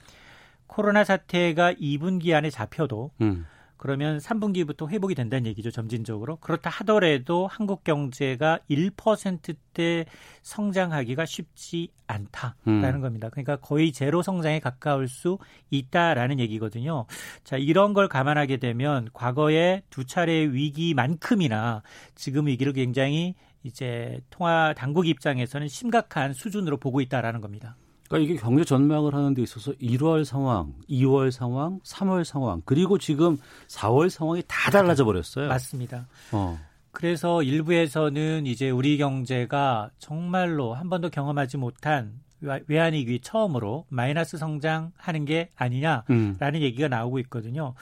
코로나 0.68 1.04
사태가 1.04 1.74
2분기 1.74 2.34
안에 2.34 2.50
잡혀도 2.50 3.12
음. 3.22 3.46
그러면 3.82 4.20
3분기부터 4.20 4.90
회복이 4.90 5.16
된다는 5.16 5.48
얘기죠, 5.48 5.72
점진적으로. 5.72 6.36
그렇다 6.36 6.70
하더라도 6.70 7.48
한국 7.48 7.84
경제가 7.84 8.60
1%대 8.70 10.06
성장하기가 10.44 11.26
쉽지 11.26 11.90
않다라는 12.06 12.96
음. 12.96 13.02
겁니다. 13.02 13.30
그러니까 13.30 13.56
거의 13.56 13.92
제로 13.92 14.22
성장에 14.22 14.60
가까울 14.60 15.08
수 15.08 15.40
있다라는 15.72 16.40
얘기거든요. 16.40 17.08
자, 17.44 17.58
이런 17.58 17.94
걸 17.94 18.08
감안하게 18.08 18.58
되면 18.58 19.10
과거에 19.14 19.82
두 19.90 20.06
차례의 20.06 20.54
위기만큼이나 20.54 21.82
지금 22.14 22.46
위기를 22.46 22.74
굉장히 22.74 23.34
이제 23.64 24.22
통화 24.30 24.76
당국 24.78 25.08
입장에서는 25.08 25.68
심각한 25.68 26.34
수준으로 26.34 26.78
보고 26.78 27.02
있다라는 27.02 27.42
겁니다. 27.42 27.78
그러니까 28.12 28.30
이게 28.34 28.36
경제 28.42 28.66
전망을 28.66 29.16
하는 29.16 29.34
데 29.34 29.42
있어서 29.42 29.72
1월 29.74 30.26
상황, 30.26 30.74
2월 30.90 31.32
상황, 31.32 31.80
3월 31.80 32.26
상황, 32.26 32.62
그리고 32.66 32.98
지금 32.98 33.38
4월 33.70 34.10
상황이 34.10 34.44
다 34.48 34.70
달라져 34.70 35.06
버렸어요. 35.06 35.48
맞습니다. 35.48 36.08
어. 36.34 36.60
그래서 36.92 37.42
일부에서는 37.42 38.46
이제 38.46 38.70
우리 38.70 38.98
경제가 38.98 39.92
정말로 39.98 40.74
한 40.74 40.90
번도 40.90 41.10
경험하지 41.10 41.56
못한 41.56 42.20
외환위기 42.68 43.22
처음으로 43.22 43.86
마이너스 43.88 44.38
성장하는 44.38 45.24
게 45.24 45.50
아니냐라는 45.56 46.06
음. 46.10 46.38
얘기가 46.56 46.90
나오고 46.90 47.20
있거든요. 47.20 47.76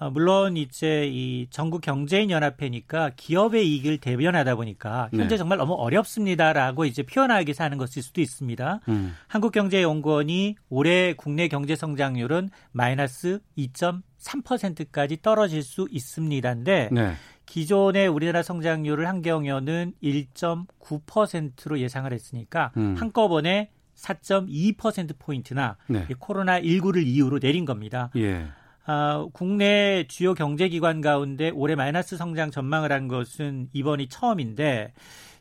어, 0.00 0.10
물론 0.10 0.56
이제 0.56 1.06
이 1.06 1.46
전국 1.50 1.82
경제인 1.82 2.30
연합회니까 2.30 3.10
기업의 3.16 3.68
이익을 3.68 3.98
대변하다 3.98 4.56
보니까 4.56 5.10
현재 5.12 5.34
네. 5.34 5.36
정말 5.36 5.58
너무 5.58 5.74
어렵습니다라고 5.74 6.86
이제 6.86 7.02
표현하게 7.02 7.52
사는 7.52 7.76
것일 7.76 8.02
수도 8.02 8.22
있습니다. 8.22 8.80
음. 8.88 9.14
한국경제연구원이 9.28 10.56
올해 10.70 11.12
국내 11.12 11.48
경제 11.48 11.76
성장률은 11.76 12.48
마이너스 12.72 13.40
2.3%까지 13.58 15.20
떨어질 15.20 15.62
수 15.62 15.86
있습니다인데 15.90 16.88
네. 16.92 17.12
기존의 17.44 18.08
우리나라 18.08 18.42
성장률을 18.42 19.06
한경연은 19.06 19.92
1.9%로 20.02 21.78
예상을 21.78 22.10
했으니까 22.10 22.72
음. 22.78 22.94
한꺼번에 22.98 23.70
4.2% 23.96 25.18
포인트나 25.18 25.76
네. 25.88 26.06
코로나 26.18 26.58
19를 26.58 27.04
이유로 27.04 27.38
내린 27.38 27.66
겁니다. 27.66 28.08
예. 28.16 28.46
아, 28.92 29.24
국내 29.32 30.04
주요 30.08 30.34
경제기관 30.34 31.00
가운데 31.00 31.50
올해 31.50 31.76
마이너스 31.76 32.16
성장 32.16 32.50
전망을 32.50 32.90
한 32.90 33.06
것은 33.06 33.68
이번이 33.72 34.08
처음인데 34.08 34.92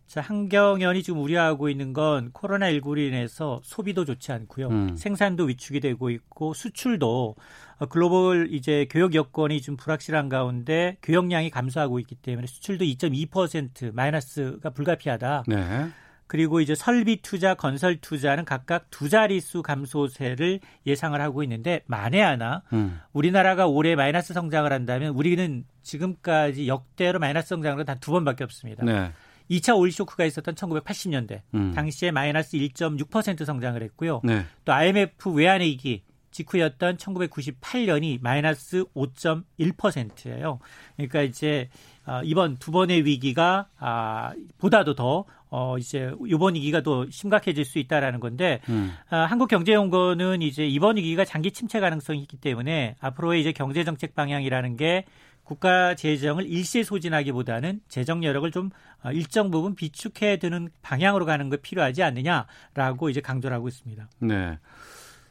자, 0.05 0.21
한경연이 0.21 1.01
지금 1.01 1.19
우려하고 1.19 1.67
있는 1.67 1.91
건 1.91 2.31
코로나19로 2.31 2.99
인해서 2.99 3.59
소비도 3.63 4.05
좋지 4.05 4.31
않고요. 4.31 4.67
음. 4.67 4.95
생산도 4.95 5.45
위축이 5.45 5.79
되고 5.79 6.11
있고 6.11 6.53
수출도 6.53 7.35
어, 7.79 7.85
글로벌 7.87 8.49
이제 8.51 8.85
교역 8.87 9.15
여건이 9.15 9.63
좀 9.63 9.77
불확실한 9.77 10.29
가운데 10.29 10.97
교역량이 11.01 11.49
감소하고 11.49 11.97
있기 12.01 12.15
때문에 12.15 12.45
수출도 12.45 12.85
2.2% 12.85 13.95
마이너스가 13.95 14.69
불가피하다. 14.69 15.45
네. 15.47 15.89
그리고 16.29 16.61
이제 16.61 16.75
설비 16.75 17.23
투자, 17.23 17.55
건설 17.55 17.97
투자는 17.97 18.45
각각 18.45 18.91
두 18.91 19.09
자릿수 19.09 19.63
감소세를 19.63 20.59
예상을 20.85 21.19
하고 21.19 21.41
있는데 21.41 21.81
만에 21.87 22.21
하나 22.21 22.61
음. 22.71 23.01
우리나라가 23.13 23.65
올해 23.65 23.95
마이너스 23.95 24.35
성장을 24.35 24.71
한다면 24.71 25.15
우리는 25.15 25.65
지금까지 25.81 26.67
역대로 26.67 27.17
마이너스 27.17 27.47
성장을 27.47 27.83
단두 27.83 28.11
번밖에 28.11 28.43
없습니다. 28.43 28.85
네. 28.85 29.11
2차 29.49 29.75
오일 29.75 29.91
쇼크가 29.91 30.23
있었던 30.25 30.53
1980년대 30.53 31.41
음. 31.55 31.73
당시에 31.73 32.11
마이너스 32.11 32.57
1.6% 32.57 33.43
성장을 33.43 33.81
했고요. 33.81 34.21
네. 34.23 34.45
또 34.65 34.73
IMF 34.73 35.31
외환 35.31 35.61
위기 35.61 36.03
직후였던 36.29 36.97
1998년이 36.97 38.21
마이너스 38.21 38.85
5.1%예요. 38.95 40.59
그러니까 40.95 41.21
이제 41.23 41.69
어, 42.05 42.21
이번 42.23 42.57
두 42.57 42.71
번의 42.71 43.05
위기가 43.05 43.67
아, 43.77 44.33
보다도 44.57 44.95
더 44.95 45.25
어, 45.49 45.77
이제 45.77 46.11
이번 46.27 46.55
위기가 46.55 46.81
더 46.81 47.05
심각해질 47.09 47.65
수 47.65 47.79
있다라는 47.79 48.19
건데 48.19 48.61
음. 48.69 48.93
아, 49.09 49.21
한국경제연구원은 49.21 50.41
이제 50.41 50.67
이번 50.67 50.97
위기가 50.97 51.25
장기 51.25 51.51
침체 51.51 51.79
가능성이 51.79 52.21
있기 52.21 52.37
때문에 52.37 52.95
앞으로의 52.99 53.41
이제 53.41 53.51
경제 53.51 53.83
정책 53.83 54.15
방향이라는 54.15 54.77
게 54.77 55.05
국가 55.43 55.95
재정을 55.95 56.45
일시에 56.45 56.83
소진하기보다는 56.83 57.81
재정 57.87 58.23
여력을 58.23 58.49
좀 58.51 58.69
어, 59.03 59.11
일정 59.11 59.49
부분 59.49 59.73
비축해 59.73 60.37
두는 60.37 60.69
방향으로 60.83 61.25
가는 61.25 61.49
게 61.49 61.57
필요하지 61.57 62.03
않느냐라고 62.03 63.09
이제 63.09 63.19
강조를 63.19 63.55
하고 63.55 63.67
있습니다. 63.67 64.07
네. 64.19 64.59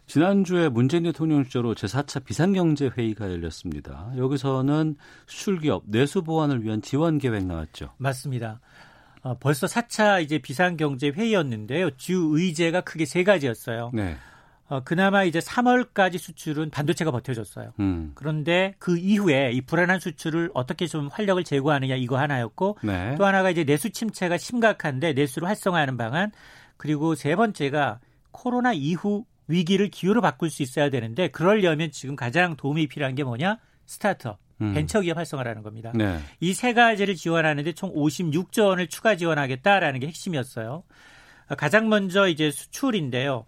지난주에 0.09 0.71
문재인 0.71 1.03
대통령 1.05 1.45
주재로 1.45 1.75
제4차 1.75 2.25
비상경제회의가 2.25 3.31
열렸습니다. 3.31 4.11
여기서는 4.17 4.97
수출기업 5.27 5.85
내수 5.87 6.23
보완을 6.23 6.65
위한 6.65 6.81
지원 6.81 7.19
계획 7.19 7.45
나왔죠. 7.45 7.93
맞습니다. 7.99 8.59
어, 9.29 9.37
벌써 9.39 9.67
4차 9.67 10.23
이제 10.23 10.39
비상경제회의였는데요. 10.39 11.91
주 11.99 12.31
의제가 12.33 12.81
크게 12.81 13.05
세 13.05 13.25
가지였어요. 13.25 13.91
네. 13.93 14.17
어, 14.69 14.81
그나마 14.85 15.25
이제 15.25 15.39
3월까지 15.39 16.19
수출은 16.19 16.71
반도체가 16.71 17.11
버텨줬어요. 17.11 17.73
음. 17.81 18.13
그런데 18.15 18.75
그 18.79 18.97
이후에 18.97 19.51
이 19.53 19.61
불안한 19.61 20.01
수출을 20.01 20.51
어떻게 20.55 20.87
좀 20.87 21.09
활력을 21.13 21.45
제고하느냐 21.45 21.97
이거 21.97 22.19
하나였고 22.19 22.79
네. 22.83 23.15
또 23.17 23.27
하나가 23.27 23.51
이제 23.51 23.65
내수 23.65 23.91
침체가 23.91 24.39
심각한데 24.39 25.13
내수를 25.13 25.47
활성화하는 25.49 25.97
방안 25.99 26.33
그리고 26.77 27.15
세 27.15 27.37
번째가 27.37 28.01
코로나 28.31 28.73
이후 28.73 29.25
위기를 29.47 29.89
기후로 29.89 30.21
바꿀 30.23 30.51
수 30.51 30.63
있어야 30.63 30.91
되는데 30.91 31.29
그러려면 31.29 31.91
지금 31.91 32.17
가장 32.17 32.57
도움이 32.57 32.87
필요한 32.89 33.15
게 33.15 33.25
뭐냐? 33.25 33.59
스타트업. 33.87 34.39
음. 34.61 34.75
벤처기업 34.75 35.17
활성화라는 35.17 35.63
겁니다. 35.63 35.93
네. 35.95 36.19
이세 36.41 36.75
가지를 36.75 37.15
지원하는데 37.15 37.73
총 37.73 37.93
56조 37.95 38.67
원을 38.67 38.89
추가 38.89 39.17
지원하겠다라는 39.17 40.01
게 40.01 40.07
핵심이었어요. 40.09 40.85
가장 41.57 41.89
먼저 41.89 42.29
이제 42.29 42.51
수출인데요. 42.51 43.45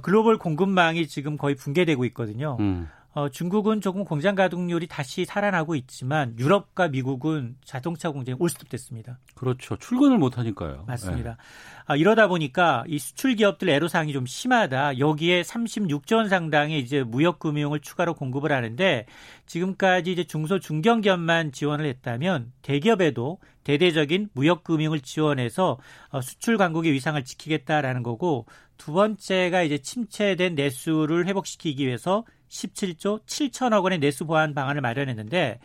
글로벌 0.00 0.38
공급망이 0.38 1.06
지금 1.06 1.36
거의 1.36 1.54
붕괴되고 1.54 2.04
있거든요. 2.06 2.56
음. 2.60 2.88
어, 3.14 3.28
중국은 3.28 3.82
조금 3.82 4.04
공장 4.04 4.34
가동률이 4.34 4.86
다시 4.86 5.26
살아나고 5.26 5.74
있지만 5.74 6.34
유럽과 6.38 6.88
미국은 6.88 7.56
자동차 7.64 8.10
공장이 8.10 8.36
올스톱됐습니다. 8.40 9.18
그렇죠. 9.34 9.76
출근을 9.76 10.16
못 10.16 10.38
하니까요. 10.38 10.84
맞습니다. 10.86 11.30
네. 11.30 11.36
아, 11.84 11.96
이러다 11.96 12.28
보니까 12.28 12.84
이 12.86 12.98
수출 12.98 13.34
기업들 13.34 13.68
애로사항이 13.68 14.14
좀 14.14 14.24
심하다. 14.24 14.98
여기에 14.98 15.42
36조 15.42 16.16
원 16.16 16.28
상당의 16.30 16.80
이제 16.80 17.02
무역 17.02 17.38
금융을 17.38 17.80
추가로 17.80 18.14
공급을 18.14 18.50
하는데 18.50 19.04
지금까지 19.44 20.12
이제 20.12 20.24
중소 20.24 20.60
중견 20.60 21.02
기업만 21.02 21.52
지원을 21.52 21.84
했다면 21.84 22.52
대기업에도 22.62 23.38
대대적인 23.64 24.30
무역 24.32 24.64
금융을 24.64 25.00
지원해서 25.00 25.78
어, 26.08 26.20
수출 26.22 26.56
강국의 26.56 26.92
위상을 26.92 27.22
지키겠다라는 27.22 28.02
거고 28.02 28.46
두 28.78 28.92
번째가 28.92 29.62
이제 29.62 29.78
침체된 29.78 30.54
내수를 30.54 31.26
회복시키기 31.26 31.86
위해서 31.86 32.24
17조 32.52 33.24
7천억 33.24 33.82
원의 33.82 33.98
내수 33.98 34.26
보완 34.26 34.54
방안을 34.54 34.82
마련했는데 34.82 35.58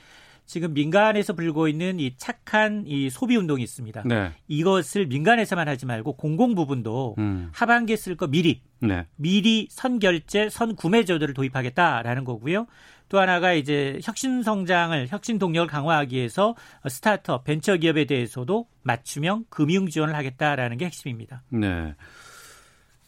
지금 0.45 0.73
민간에서 0.73 1.33
불고 1.33 1.67
있는 1.67 1.99
이 1.99 2.15
착한 2.15 2.85
이 2.87 3.09
소비 3.09 3.35
운동이 3.35 3.61
있습니다. 3.61 4.03
네. 4.05 4.31
이것을 4.47 5.07
민간에서만 5.07 5.67
하지 5.67 5.85
말고 5.85 6.15
공공 6.15 6.55
부분도 6.55 7.15
음. 7.17 7.49
하반기에 7.51 7.97
쓸 7.97 8.15
거 8.15 8.27
미리 8.27 8.61
네. 8.79 9.05
미리 9.17 9.67
선결제, 9.69 10.49
선구매 10.49 11.03
제도를 11.03 11.33
도입하겠다라는 11.33 12.23
거고요. 12.23 12.65
또 13.09 13.19
하나가 13.19 13.53
이제 13.53 13.99
혁신 14.01 14.41
성장을 14.41 15.07
혁신 15.09 15.37
동력을 15.37 15.67
강화하기 15.67 16.15
위해서 16.15 16.55
스타트업 16.87 17.43
벤처 17.43 17.75
기업에 17.75 18.05
대해서도 18.05 18.67
맞춤형 18.83 19.45
금융 19.49 19.87
지원을 19.87 20.15
하겠다라는 20.15 20.77
게 20.77 20.85
핵심입니다. 20.85 21.43
네. 21.49 21.93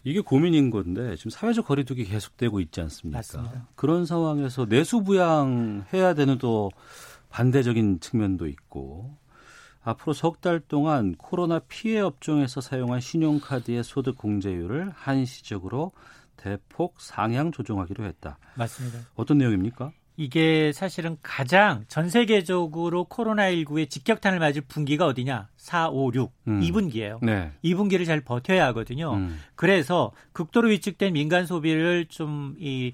이게 0.10 0.22
고민인 0.22 0.69
건데 0.72 1.15
지금 1.15 1.30
사회적 1.30 1.67
거리두기 1.67 2.04
계속되고 2.06 2.60
있지 2.62 2.82
않습니까? 2.82 3.19
맞습니다. 3.19 3.67
그런 3.76 4.06
상황에서 4.06 4.65
내수 4.65 5.04
부양해야 5.04 6.13
되는 6.15 6.38
또 6.38 6.72
반대적인 7.30 8.00
측면도 8.00 8.48
있고 8.48 9.15
앞으로 9.84 10.13
석 10.13 10.41
달 10.41 10.60
동안 10.60 11.15
코로나 11.17 11.60
피해 11.60 12.00
업종에서 12.00 12.60
사용한 12.62 13.00
신용카드의 13.02 13.84
소득 13.84 14.17
공제율을 14.17 14.91
한시적으로 14.95 15.91
대폭 16.38 16.95
상향 17.00 17.52
조정하기로 17.52 18.04
했다. 18.06 18.38
맞습니다. 18.56 19.00
어떤 19.15 19.38
내용입니까? 19.38 19.91
이게 20.19 20.73
사실은 20.73 21.17
가장 21.21 21.86
전 21.88 22.10
세계적으로 22.10 23.05
코로나19의 23.05 23.89
직격탄을 23.89 24.39
맞을 24.39 24.62
분기가 24.67 25.05
어디냐? 25.05 25.47
4, 25.55 25.89
5, 25.91 26.12
6. 26.13 26.34
음. 26.49 26.60
2분기예요. 26.60 27.23
네. 27.23 27.53
2분기를 27.63 28.05
잘 28.05 28.19
버텨야 28.19 28.65
하거든요. 28.67 29.13
음. 29.13 29.39
그래서 29.55 30.12
극도로 30.34 30.67
위축된 30.67 31.13
민간 31.13 31.45
소비를 31.45 32.05
좀 32.10 32.55
이 32.60 32.93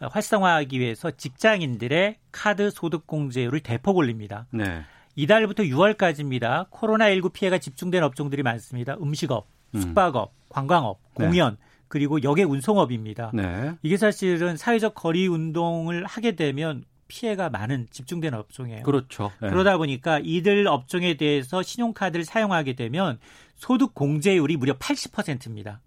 활성화하기 0.00 0.80
위해서 0.80 1.10
직장인들의 1.10 2.16
카드 2.32 2.70
소득 2.70 3.06
공제율을 3.06 3.60
대폭 3.60 3.96
올립니다. 3.96 4.46
네. 4.50 4.82
이달부터 5.16 5.62
6월까지입니다. 5.62 6.70
코로나19 6.70 7.32
피해가 7.32 7.58
집중된 7.58 8.02
업종들이 8.02 8.42
많습니다. 8.42 8.96
음식업, 9.00 9.46
음. 9.74 9.80
숙박업, 9.80 10.32
관광업, 10.48 10.98
네. 11.16 11.26
공연, 11.26 11.52
네. 11.52 11.73
그리고 11.94 12.20
여객 12.24 12.50
운송업입니다. 12.50 13.30
네. 13.34 13.76
이게 13.84 13.96
사실은 13.96 14.56
사회적 14.56 14.96
거리 14.96 15.28
운동을 15.28 16.04
하게 16.06 16.32
되면 16.34 16.82
피해가 17.06 17.50
많은 17.50 17.86
집중된 17.92 18.34
업종이에요. 18.34 18.82
그렇죠. 18.82 19.30
네. 19.40 19.48
그러다 19.48 19.76
보니까 19.76 20.18
이들 20.18 20.66
업종에 20.66 21.14
대해서 21.14 21.62
신용카드를 21.62 22.24
사용하게 22.24 22.72
되면 22.72 23.20
소득 23.54 23.94
공제율이 23.94 24.56
무려 24.56 24.76
80%입니다. 24.76 25.82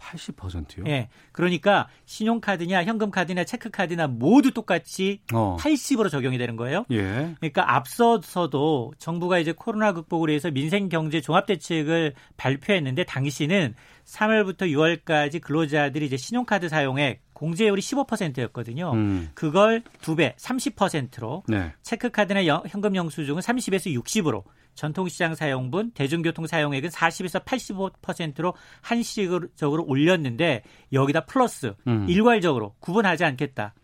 80%요? 0.00 0.84
예. 0.86 1.08
그러니까 1.32 1.88
신용카드냐 2.06 2.84
현금카드냐 2.84 3.44
체크카드나 3.44 4.08
모두 4.08 4.52
똑같이 4.52 5.20
어. 5.32 5.56
80으로 5.60 6.10
적용이 6.10 6.38
되는 6.38 6.56
거예요. 6.56 6.84
예. 6.90 7.34
그러니까 7.38 7.74
앞서서도 7.76 8.94
정부가 8.98 9.38
이제 9.38 9.52
코로나 9.52 9.92
극복을 9.92 10.30
위해서 10.30 10.50
민생 10.50 10.88
경제 10.88 11.20
종합 11.20 11.46
대책을 11.46 12.14
발표했는데 12.36 13.04
당시는 13.04 13.74
3월부터 14.04 14.62
6월까지 14.62 15.40
근로자들이 15.40 16.06
이제 16.06 16.16
신용카드 16.16 16.68
사용액 16.68 17.22
공제율이 17.32 17.80
15%였거든요. 17.80 18.92
음. 18.92 19.30
그걸 19.34 19.82
두 20.02 20.16
배, 20.16 20.34
30%로 20.36 21.44
네. 21.48 21.72
체크카드나 21.82 22.44
현금 22.68 22.96
영수증은 22.96 23.40
30에서 23.40 24.02
60으로 24.02 24.42
전통시장 24.74 25.34
사용분, 25.34 25.92
대중교통 25.92 26.46
사용액은 26.46 26.90
40에서 26.90 27.44
85%로 27.44 28.54
한시적으로 28.80 29.84
올렸는데 29.84 30.62
여기다 30.92 31.26
플러스 31.26 31.74
음. 31.86 32.06
일괄적으로 32.08 32.74
구분하지 32.80 33.24
않겠다. 33.24 33.74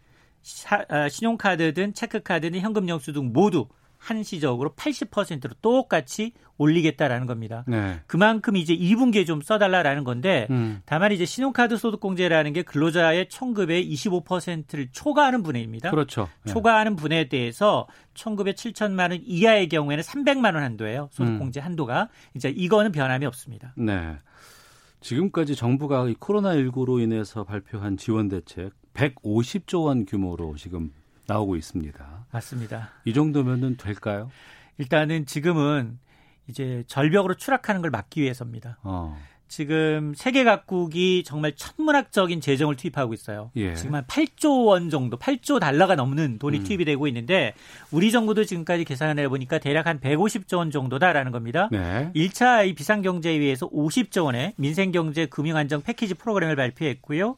사, 0.42 0.85
아, 0.88 1.09
신용카드든 1.09 1.94
체크카드든 1.94 2.61
현금 2.61 2.88
영수증 2.88 3.33
모두 3.33 3.68
한시적으로 4.06 4.70
80%로 4.76 5.54
똑같이 5.60 6.32
올리겠다라는 6.58 7.26
겁니다. 7.26 7.64
네. 7.66 8.00
그만큼 8.06 8.56
이제 8.56 8.74
2분기에 8.76 9.26
좀 9.26 9.40
써달라라는 9.40 10.04
건데 10.04 10.46
음. 10.50 10.80
다만 10.86 11.10
이제 11.10 11.24
신용카드 11.24 11.76
소득공제라는 11.76 12.52
게 12.52 12.62
근로자의 12.62 13.28
총급의 13.28 13.92
25%를 13.92 14.88
초과하는 14.92 15.42
분야입니다. 15.42 15.90
그렇죠. 15.90 16.28
네. 16.44 16.52
초과하는 16.52 16.94
분야에 16.94 17.28
대해서 17.28 17.88
총급의 18.14 18.54
7천만 18.54 19.10
원 19.10 19.20
이하의 19.24 19.68
경우에는 19.68 20.02
300만 20.02 20.54
원 20.54 20.62
한도예요. 20.62 21.08
소득공제 21.10 21.60
음. 21.60 21.64
한도가 21.64 22.08
이제 22.34 22.48
이거는 22.48 22.92
변함이 22.92 23.26
없습니다. 23.26 23.74
네. 23.76 24.16
지금까지 25.00 25.56
정부가 25.56 26.04
코로나19로 26.04 27.02
인해서 27.02 27.44
발표한 27.44 27.96
지원 27.96 28.28
대책 28.28 28.72
150조 28.94 29.84
원 29.84 30.06
규모로 30.06 30.54
지금 30.56 30.92
나오고 31.26 31.56
있습니다. 31.56 32.26
맞습니다. 32.30 32.90
이 33.04 33.12
정도면은 33.12 33.76
될까요? 33.76 34.30
일단은 34.78 35.26
지금은 35.26 35.98
이제 36.48 36.84
절벽으로 36.86 37.34
추락하는 37.34 37.82
걸 37.82 37.90
막기 37.90 38.22
위해서입니다. 38.22 38.78
어. 38.82 39.18
지금 39.48 40.12
세계 40.16 40.42
각국이 40.42 41.22
정말 41.24 41.52
천문학적인 41.54 42.40
재정을 42.40 42.74
투입하고 42.74 43.14
있어요. 43.14 43.50
예. 43.54 43.74
지금 43.74 43.94
한 43.94 44.04
8조 44.04 44.66
원 44.66 44.90
정도, 44.90 45.18
8조 45.18 45.60
달러가 45.60 45.94
넘는 45.94 46.38
돈이 46.38 46.58
음. 46.58 46.64
투입이 46.64 46.84
되고 46.84 47.06
있는데 47.06 47.54
우리 47.92 48.10
정부도 48.10 48.44
지금까지 48.44 48.84
계산을 48.84 49.22
해보니까 49.24 49.58
대략 49.58 49.86
한 49.86 50.00
150조 50.00 50.58
원 50.58 50.70
정도다라는 50.72 51.30
겁니다. 51.30 51.68
네. 51.70 52.10
1차 52.14 52.68
이 52.68 52.74
비상경제위에서 52.74 53.70
50조 53.70 54.24
원의 54.24 54.54
민생경제 54.56 55.26
금융안정 55.26 55.82
패키지 55.82 56.14
프로그램을 56.14 56.56
발표했고요. 56.56 57.36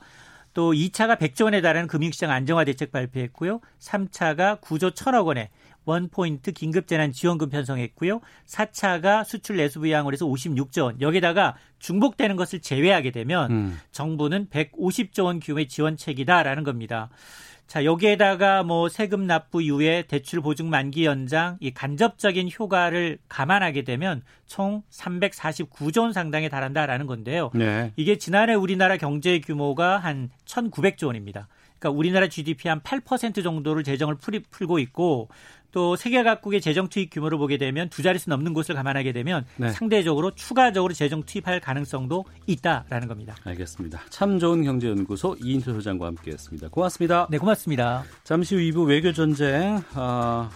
또 0.59 0.73
2차가 0.73 1.17
100조 1.17 1.45
원에 1.45 1.61
달하는 1.61 1.87
금융시장 1.87 2.33
안정화 2.33 2.65
대책 2.65 2.91
발표했고요. 2.91 3.61
3차가 3.79 4.61
9조 4.61 4.91
1천억 4.91 5.27
원의 5.27 5.51
원포인트 5.85 6.51
긴급재난지원금 6.51 7.49
편성했고요. 7.49 8.21
4차가 8.45 9.25
수출 9.25 9.59
내수 9.59 9.79
부양을 9.79 10.13
해서 10.13 10.27
56조 10.27 10.83
원. 10.83 11.01
여기다가 11.01 11.55
중복되는 11.79 12.35
것을 12.35 12.61
제외하게 12.61 13.13
되면 13.13 13.53
음. 13.53 13.79
정부는 13.93 14.49
150조 14.49 15.27
원 15.27 15.39
규모의 15.39 15.69
지원책이다라는 15.69 16.65
겁니다. 16.65 17.09
자, 17.69 17.85
여기에다가 17.85 18.63
뭐 18.63 18.89
세금 18.89 19.27
납부 19.27 19.61
이후에 19.61 20.05
대출 20.09 20.41
보증 20.41 20.71
만기 20.71 21.05
연장, 21.05 21.59
이 21.61 21.71
간접적인 21.71 22.49
효과를 22.59 23.19
감안하게 23.29 23.83
되면 23.83 24.23
총 24.47 24.83
349조 24.91 26.01
원 26.01 26.13
상당에 26.15 26.49
달한다라는 26.49 27.07
건데요. 27.07 27.51
네. 27.55 27.93
이게 27.97 28.17
지난해 28.17 28.55
우리나라 28.55 28.97
경제 28.97 29.39
규모가 29.41 29.99
한 29.99 30.31
1,900조 30.47 31.09
원입니다. 31.09 31.47
그러니까 31.79 31.99
우리나라 31.99 32.27
GDP 32.27 32.69
한 32.69 32.81
8% 32.81 33.45
정도를 33.45 33.85
재정을 33.85 34.17
풀고 34.51 34.79
있고 34.79 35.29
또 35.73 35.97
세계 35.97 36.23
각국의 36.23 36.61
재정 36.61 36.89
투입 36.89 37.11
규모를 37.11 37.39
보게 37.39 37.59
되면 37.59 37.89
두 37.89 38.03
자릿수 38.03 38.31
넘는 38.31 38.55
곳을 38.55 38.75
감안하게 38.75 39.13
되면 39.13 39.45
네. 39.57 39.71
상대적으로 39.71 40.31
추가적으로 40.33 40.95
재정 40.95 41.23
투입할 41.23 41.61
가능성도 41.61 42.25
있다라는 42.47 43.09
겁니다. 43.09 43.37
알겠습니다. 43.45 44.01
참 44.09 44.39
좋은 44.39 44.63
경제연구소 44.65 45.37
이인철 45.43 45.75
소장과 45.75 46.07
함께했습니다. 46.07 46.69
고맙습니다. 46.69 47.27
네, 47.31 47.39
고맙습니다. 47.39 48.05
잠시 48.25 48.55
후 48.55 48.61
2부 48.61 48.89
외교 48.89 49.13
전쟁 49.13 49.83
아, 49.95 50.51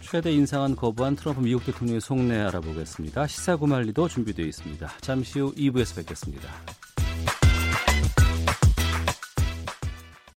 최대 0.00 0.30
인상안 0.30 0.76
거부한 0.76 1.16
트럼프 1.16 1.40
미국 1.40 1.64
대통령의 1.64 2.00
속내 2.00 2.38
알아보겠습니다. 2.38 3.26
시사구말리도 3.26 4.08
준비되어 4.08 4.46
있습니다. 4.46 4.88
잠시 5.00 5.40
후 5.40 5.52
2부에서 5.54 5.96
뵙겠습니다. 5.96 6.48